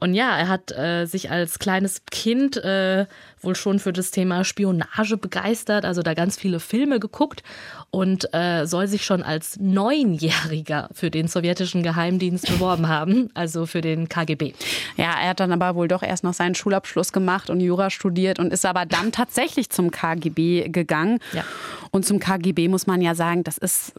Und 0.00 0.14
ja, 0.14 0.36
er 0.36 0.48
hat 0.48 0.72
äh, 0.72 1.06
sich 1.06 1.30
als 1.30 1.58
kleines 1.58 2.04
Kind 2.10 2.56
äh, 2.56 3.06
wohl 3.44 3.54
schon 3.54 3.78
für 3.78 3.92
das 3.92 4.10
Thema 4.10 4.44
Spionage 4.44 5.16
begeistert, 5.16 5.84
also 5.84 6.02
da 6.02 6.14
ganz 6.14 6.36
viele 6.36 6.60
Filme 6.60 6.98
geguckt 6.98 7.42
und 7.90 8.32
äh, 8.34 8.66
soll 8.66 8.88
sich 8.88 9.04
schon 9.04 9.22
als 9.22 9.58
Neunjähriger 9.60 10.88
für 10.92 11.10
den 11.10 11.28
sowjetischen 11.28 11.82
Geheimdienst 11.82 12.46
beworben 12.48 12.88
haben, 12.88 13.30
also 13.34 13.66
für 13.66 13.80
den 13.80 14.08
KGB. 14.08 14.54
Ja, 14.96 15.14
er 15.20 15.30
hat 15.30 15.40
dann 15.40 15.52
aber 15.52 15.74
wohl 15.76 15.88
doch 15.88 16.02
erst 16.02 16.24
noch 16.24 16.34
seinen 16.34 16.54
Schulabschluss 16.54 17.12
gemacht 17.12 17.50
und 17.50 17.60
Jura 17.60 17.90
studiert 17.90 18.38
und 18.38 18.52
ist 18.52 18.66
aber 18.66 18.86
dann 18.86 19.12
tatsächlich 19.12 19.70
zum 19.70 19.90
KGB 19.90 20.68
gegangen. 20.70 21.20
Ja. 21.32 21.44
Und 21.92 22.04
zum 22.04 22.18
KGB 22.18 22.66
muss 22.66 22.88
man 22.88 23.00
ja 23.00 23.14
sagen, 23.14 23.44
das 23.44 23.56
ist 23.56 23.92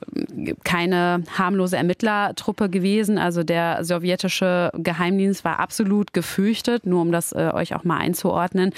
keine 0.65 1.23
harmlose 1.37 1.77
Ermittlertruppe 1.77 2.69
gewesen. 2.69 3.17
Also 3.17 3.43
der 3.43 3.85
sowjetische 3.85 4.71
Geheimdienst 4.73 5.45
war 5.45 5.59
absolut 5.59 5.84
gefürchtet, 6.13 6.85
nur 6.85 7.01
um 7.01 7.11
das 7.11 7.31
äh, 7.31 7.51
euch 7.53 7.75
auch 7.75 7.83
mal 7.83 7.97
einzuordnen. 7.97 8.71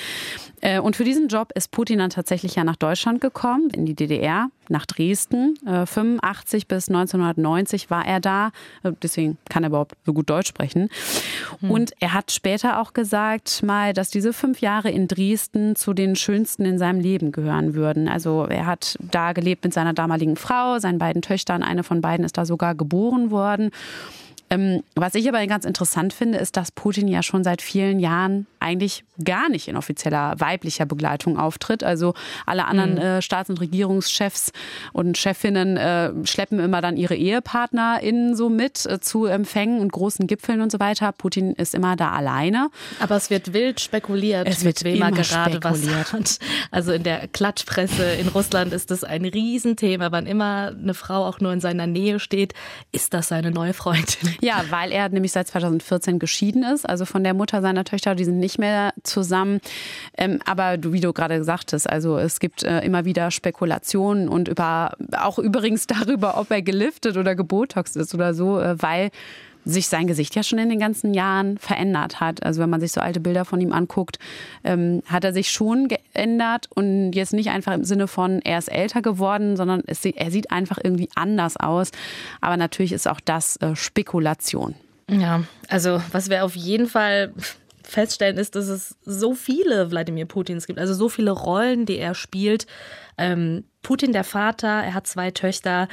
Äh, 0.61 0.79
und 0.79 0.95
für 0.95 1.03
diesen 1.03 1.27
Job 1.27 1.51
ist 1.55 1.71
Putin 1.71 1.99
dann 1.99 2.09
tatsächlich 2.09 2.55
ja 2.55 2.63
nach 2.63 2.75
Deutschland 2.75 3.21
gekommen, 3.21 3.69
in 3.69 3.85
die 3.85 3.93
DDR, 3.93 4.49
nach 4.69 4.85
Dresden. 4.85 5.57
85 5.65 6.63
äh, 6.63 6.65
bis 6.67 6.89
1990 6.89 7.89
war 7.89 8.05
er 8.05 8.19
da. 8.19 8.51
Äh, 8.83 8.91
deswegen 9.01 9.37
kann 9.49 9.63
er 9.63 9.69
überhaupt 9.69 9.95
so 10.05 10.13
gut 10.13 10.29
Deutsch 10.29 10.49
sprechen. 10.49 10.89
Hm. 11.59 11.71
Und 11.71 11.93
er 11.99 12.13
hat 12.13 12.31
später 12.31 12.79
auch 12.81 12.93
gesagt 12.93 13.63
mal, 13.63 13.93
dass 13.93 14.09
diese 14.09 14.33
fünf 14.33 14.61
Jahre 14.61 14.89
in 14.89 15.07
Dresden 15.07 15.75
zu 15.75 15.93
den 15.93 16.15
schönsten 16.15 16.65
in 16.65 16.77
seinem 16.77 16.99
Leben 16.99 17.31
gehören 17.31 17.75
würden. 17.75 18.07
Also 18.07 18.45
er 18.45 18.65
hat 18.65 18.97
da 19.11 19.33
gelebt 19.33 19.63
mit 19.63 19.73
seiner 19.73 19.93
damaligen 19.93 20.35
Frau, 20.35 20.79
seinen 20.79 20.99
beiden 20.99 21.21
Töchtern. 21.21 21.63
Eine 21.63 21.83
von 21.83 22.01
beiden 22.01 22.25
ist 22.25 22.37
da 22.37 22.45
sogar 22.45 22.75
geboren 22.75 23.31
worden. 23.31 23.71
Ähm, 24.49 24.83
was 24.95 25.15
ich 25.15 25.27
aber 25.27 25.45
ganz 25.47 25.65
interessant 25.65 26.13
finde, 26.13 26.37
ist, 26.37 26.57
dass 26.57 26.71
Putin 26.71 27.07
ja 27.07 27.21
schon 27.21 27.43
seit 27.43 27.61
vielen 27.61 27.99
Jahren 27.99 28.47
eigentlich 28.59 29.03
gar 29.23 29.49
nicht 29.49 29.67
in 29.67 29.75
offizieller 29.75 30.35
weiblicher 30.39 30.85
Begleitung 30.85 31.37
auftritt. 31.37 31.83
Also 31.83 32.13
alle 32.45 32.65
anderen 32.65 32.93
mhm. 32.93 33.01
äh, 33.01 33.21
Staats- 33.21 33.49
und 33.49 33.59
Regierungschefs 33.59 34.51
und 34.93 35.17
Chefinnen 35.17 35.77
äh, 35.77 36.11
schleppen 36.25 36.59
immer 36.59 36.81
dann 36.81 36.97
ihre 36.97 37.15
EhepartnerInnen 37.15 38.35
so 38.35 38.49
mit 38.49 38.85
äh, 38.85 38.99
zu 38.99 39.25
Empfängen 39.25 39.79
und 39.79 39.91
großen 39.91 40.27
Gipfeln 40.27 40.61
und 40.61 40.71
so 40.71 40.79
weiter. 40.79 41.11
Putin 41.11 41.53
ist 41.53 41.75
immer 41.75 41.95
da 41.95 42.11
alleine. 42.11 42.69
Aber 42.99 43.15
es 43.15 43.29
wird 43.29 43.53
wild 43.53 43.79
spekuliert, 43.79 44.47
es 44.47 44.63
wird 44.63 44.83
wem 44.83 45.01
er 45.01 45.11
gerade 45.11 45.25
spekuliert. 45.25 45.63
was 45.63 46.13
hat. 46.13 46.39
Also 46.71 46.91
in 46.91 47.03
der 47.03 47.27
Klatschpresse 47.27 48.03
in 48.13 48.27
Russland 48.29 48.73
ist 48.73 48.91
das 48.91 49.03
ein 49.03 49.25
Riesenthema. 49.25 50.11
Wann 50.11 50.25
immer 50.25 50.67
eine 50.67 50.93
Frau 50.93 51.25
auch 51.25 51.39
nur 51.39 51.51
in 51.53 51.59
seiner 51.59 51.87
Nähe 51.87 52.19
steht, 52.19 52.53
ist 52.91 53.13
das 53.13 53.27
seine 53.27 53.51
neue 53.51 53.73
Freundin. 53.73 54.36
Ja, 54.41 54.63
weil 54.69 54.91
er 54.91 55.09
nämlich 55.09 55.31
seit 55.31 55.47
2014 55.47 56.19
geschieden 56.19 56.63
ist, 56.63 56.87
also 56.87 57.05
von 57.05 57.23
der 57.23 57.33
Mutter 57.33 57.61
seiner 57.61 57.83
Töchter, 57.83 58.15
die 58.15 58.25
sind 58.25 58.39
nicht 58.39 58.59
mehr 58.59 58.93
zusammen. 59.03 59.59
Ähm, 60.17 60.39
aber 60.45 60.77
wie 60.81 60.99
du 60.99 61.13
gerade 61.13 61.37
gesagt 61.37 61.73
hast, 61.73 61.87
also 61.89 62.17
es 62.17 62.39
gibt 62.39 62.63
äh, 62.63 62.81
immer 62.81 63.05
wieder 63.05 63.31
Spekulationen 63.31 64.29
und 64.29 64.47
über 64.47 64.93
auch 65.17 65.39
übrigens 65.39 65.87
darüber, 65.87 66.37
ob 66.37 66.51
er 66.51 66.61
geliftet 66.61 67.17
oder 67.17 67.35
gebotoxt 67.35 67.97
ist 67.97 68.13
oder 68.13 68.33
so, 68.33 68.59
äh, 68.59 68.81
weil 68.81 69.11
sich 69.67 69.87
sein 69.87 70.07
Gesicht 70.07 70.35
ja 70.35 70.43
schon 70.43 70.59
in 70.59 70.69
den 70.69 70.79
ganzen 70.79 71.13
Jahren 71.13 71.57
verändert 71.57 72.19
hat. 72.19 72.43
Also 72.43 72.61
wenn 72.61 72.69
man 72.69 72.79
sich 72.79 72.91
so 72.91 73.01
alte 73.01 73.19
Bilder 73.19 73.45
von 73.45 73.59
ihm 73.59 73.73
anguckt, 73.73 74.17
ähm, 74.63 75.03
hat 75.05 75.23
er 75.23 75.33
sich 75.33 75.51
schon 75.51 75.87
geändert 75.87 76.67
und 76.73 77.11
jetzt 77.11 77.33
nicht 77.33 77.49
einfach 77.49 77.73
im 77.73 77.83
Sinne 77.83 78.07
von, 78.07 78.41
er 78.41 78.57
ist 78.57 78.69
älter 78.69 79.01
geworden, 79.01 79.57
sondern 79.57 79.83
es, 79.85 80.05
er 80.05 80.31
sieht 80.31 80.51
einfach 80.51 80.77
irgendwie 80.81 81.09
anders 81.15 81.57
aus. 81.57 81.91
Aber 82.41 82.57
natürlich 82.57 82.93
ist 82.93 83.07
auch 83.07 83.19
das 83.19 83.57
äh, 83.57 83.75
Spekulation. 83.75 84.75
Ja, 85.09 85.43
also 85.69 86.01
was 86.11 86.29
wir 86.29 86.43
auf 86.43 86.55
jeden 86.55 86.87
Fall 86.87 87.33
feststellen, 87.83 88.37
ist, 88.37 88.55
dass 88.55 88.67
es 88.67 88.97
so 89.05 89.33
viele 89.33 89.91
Wladimir 89.91 90.25
Putins 90.25 90.67
gibt, 90.67 90.79
also 90.79 90.93
so 90.93 91.07
viele 91.07 91.31
Rollen, 91.31 91.85
die 91.85 91.97
er 91.97 92.15
spielt. 92.15 92.67
Ähm, 93.17 93.63
Putin 93.87 94.11
der 94.11 94.25
Vater, 94.25 94.67
er 94.67 94.93
hat 94.93 95.07
zwei 95.07 95.31
Töchter. 95.31 95.87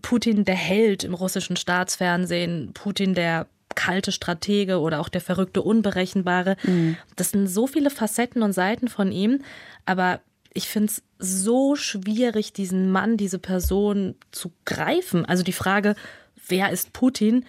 Putin 0.00 0.46
der 0.46 0.54
Held 0.54 1.04
im 1.04 1.12
russischen 1.12 1.58
Staatsfernsehen, 1.58 2.70
Putin 2.72 3.12
der 3.12 3.46
kalte 3.74 4.10
Stratege 4.10 4.80
oder 4.80 5.00
auch 5.00 5.10
der 5.10 5.20
verrückte 5.20 5.60
Unberechenbare. 5.60 6.56
Mhm. 6.62 6.96
Das 7.14 7.32
sind 7.32 7.46
so 7.46 7.66
viele 7.66 7.90
Facetten 7.90 8.42
und 8.42 8.54
Seiten 8.54 8.88
von 8.88 9.12
ihm. 9.12 9.42
Aber 9.84 10.20
ich 10.54 10.66
finde 10.66 10.90
es 10.90 11.02
so 11.18 11.76
schwierig, 11.76 12.54
diesen 12.54 12.90
Mann, 12.90 13.18
diese 13.18 13.38
Person 13.38 14.14
zu 14.30 14.50
greifen. 14.64 15.26
Also 15.26 15.42
die 15.42 15.52
Frage, 15.52 15.94
wer 16.48 16.70
ist 16.70 16.94
Putin? 16.94 17.44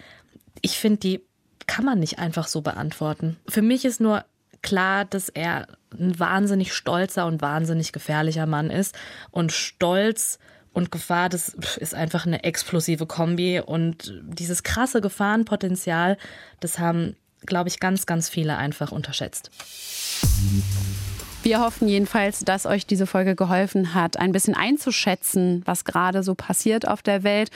Ich 0.60 0.78
finde, 0.78 0.98
die 0.98 1.22
kann 1.66 1.86
man 1.86 1.98
nicht 1.98 2.18
einfach 2.18 2.46
so 2.46 2.60
beantworten. 2.60 3.38
Für 3.48 3.62
mich 3.62 3.86
ist 3.86 4.02
nur 4.02 4.26
klar, 4.60 5.06
dass 5.06 5.30
er 5.30 5.66
ein 5.98 6.18
wahnsinnig 6.18 6.72
stolzer 6.72 7.26
und 7.26 7.42
wahnsinnig 7.42 7.92
gefährlicher 7.92 8.46
Mann 8.46 8.70
ist. 8.70 8.96
Und 9.30 9.52
Stolz 9.52 10.38
und 10.72 10.90
Gefahr, 10.92 11.28
das 11.28 11.48
ist 11.78 11.94
einfach 11.94 12.26
eine 12.26 12.44
explosive 12.44 13.06
Kombi. 13.06 13.60
Und 13.60 14.12
dieses 14.22 14.62
krasse 14.62 15.00
Gefahrenpotenzial, 15.00 16.16
das 16.60 16.78
haben, 16.78 17.16
glaube 17.46 17.68
ich, 17.68 17.80
ganz, 17.80 18.06
ganz 18.06 18.28
viele 18.28 18.56
einfach 18.56 18.92
unterschätzt. 18.92 19.50
Wir 21.42 21.60
hoffen 21.60 21.88
jedenfalls, 21.88 22.40
dass 22.40 22.66
euch 22.66 22.86
diese 22.86 23.06
Folge 23.06 23.34
geholfen 23.34 23.94
hat, 23.94 24.18
ein 24.18 24.32
bisschen 24.32 24.54
einzuschätzen, 24.54 25.62
was 25.64 25.84
gerade 25.84 26.22
so 26.22 26.34
passiert 26.34 26.86
auf 26.86 27.02
der 27.02 27.22
Welt 27.22 27.50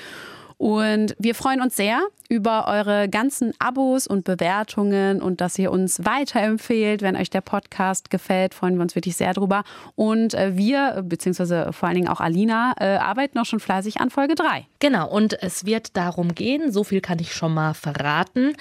und 0.63 1.17
wir 1.19 1.35
freuen 1.35 1.61
uns 1.61 1.75
sehr 1.75 2.03
über 2.29 2.69
eure 2.69 3.09
ganzen 3.09 3.53
Abos 3.59 4.07
und 4.07 4.23
Bewertungen 4.23 5.21
und 5.21 5.41
dass 5.41 5.59
ihr 5.59 5.73
uns 5.73 6.05
weiterempfehlt. 6.05 7.03
Wenn 7.03 7.17
euch 7.17 7.31
der 7.31 7.41
Podcast 7.41 8.11
gefällt, 8.11 8.55
freuen 8.55 8.77
wir 8.77 8.83
uns 8.83 8.95
wirklich 8.95 9.17
sehr 9.17 9.35
drüber. 9.35 9.65
Und 9.97 10.35
äh, 10.35 10.57
wir, 10.57 11.03
beziehungsweise 11.05 11.73
vor 11.73 11.89
allen 11.89 11.97
Dingen 11.97 12.09
auch 12.09 12.21
Alina, 12.21 12.75
äh, 12.79 12.95
arbeiten 12.95 13.41
auch 13.41 13.45
schon 13.45 13.59
fleißig 13.59 14.01
an 14.01 14.11
Folge 14.11 14.37
3. 14.37 14.65
Genau, 14.79 15.11
und 15.11 15.43
es 15.43 15.67
wird 15.67 15.97
darum 15.97 16.33
gehen, 16.33 16.71
so 16.71 16.85
viel 16.85 17.01
kann 17.01 17.19
ich 17.19 17.35
schon 17.35 17.53
mal 17.53 17.75
verraten 17.75 18.53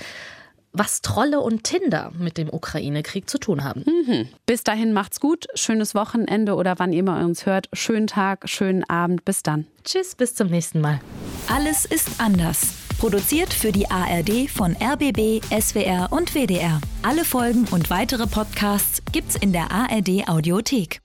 was 0.74 1.02
Trolle 1.02 1.40
und 1.42 1.64
Tinder 1.64 2.12
mit 2.18 2.38
dem 2.38 2.50
Ukraine-Krieg 2.52 3.30
zu 3.30 3.38
tun 3.38 3.64
haben. 3.64 3.84
Mhm. 3.86 4.28
Bis 4.46 4.64
dahin 4.64 4.94
macht's 4.94 5.20
gut, 5.20 5.48
schönes 5.56 5.96
Wochenende 5.96 6.56
oder 6.56 6.76
wann 6.78 6.94
ihr 6.94 7.04
uns 7.04 7.46
hört. 7.46 7.70
Schönen 7.74 8.08
Tag, 8.08 8.48
schönen 8.50 8.84
Abend. 8.90 9.26
Bis 9.26 9.44
dann. 9.44 9.68
Tschüss, 9.84 10.16
bis 10.16 10.36
zum 10.36 10.48
nächsten 10.48 10.82
Mal. 10.82 11.00
Alles 11.48 11.86
ist 11.86 12.20
anders. 12.20 12.74
Produziert 13.00 13.54
für 13.54 13.72
die 13.72 13.90
ARD 13.90 14.50
von 14.50 14.76
RBB, 14.76 15.42
SWR 15.60 16.10
und 16.12 16.36
WDR. 16.36 16.80
Alle 17.02 17.26
Folgen 17.26 17.68
und 17.72 17.90
weitere 17.90 18.28
Podcasts 18.28 19.02
gibt's 19.12 19.36
in 19.36 19.52
der 19.52 19.72
ARD 19.72 20.28
Audiothek. 20.28 21.02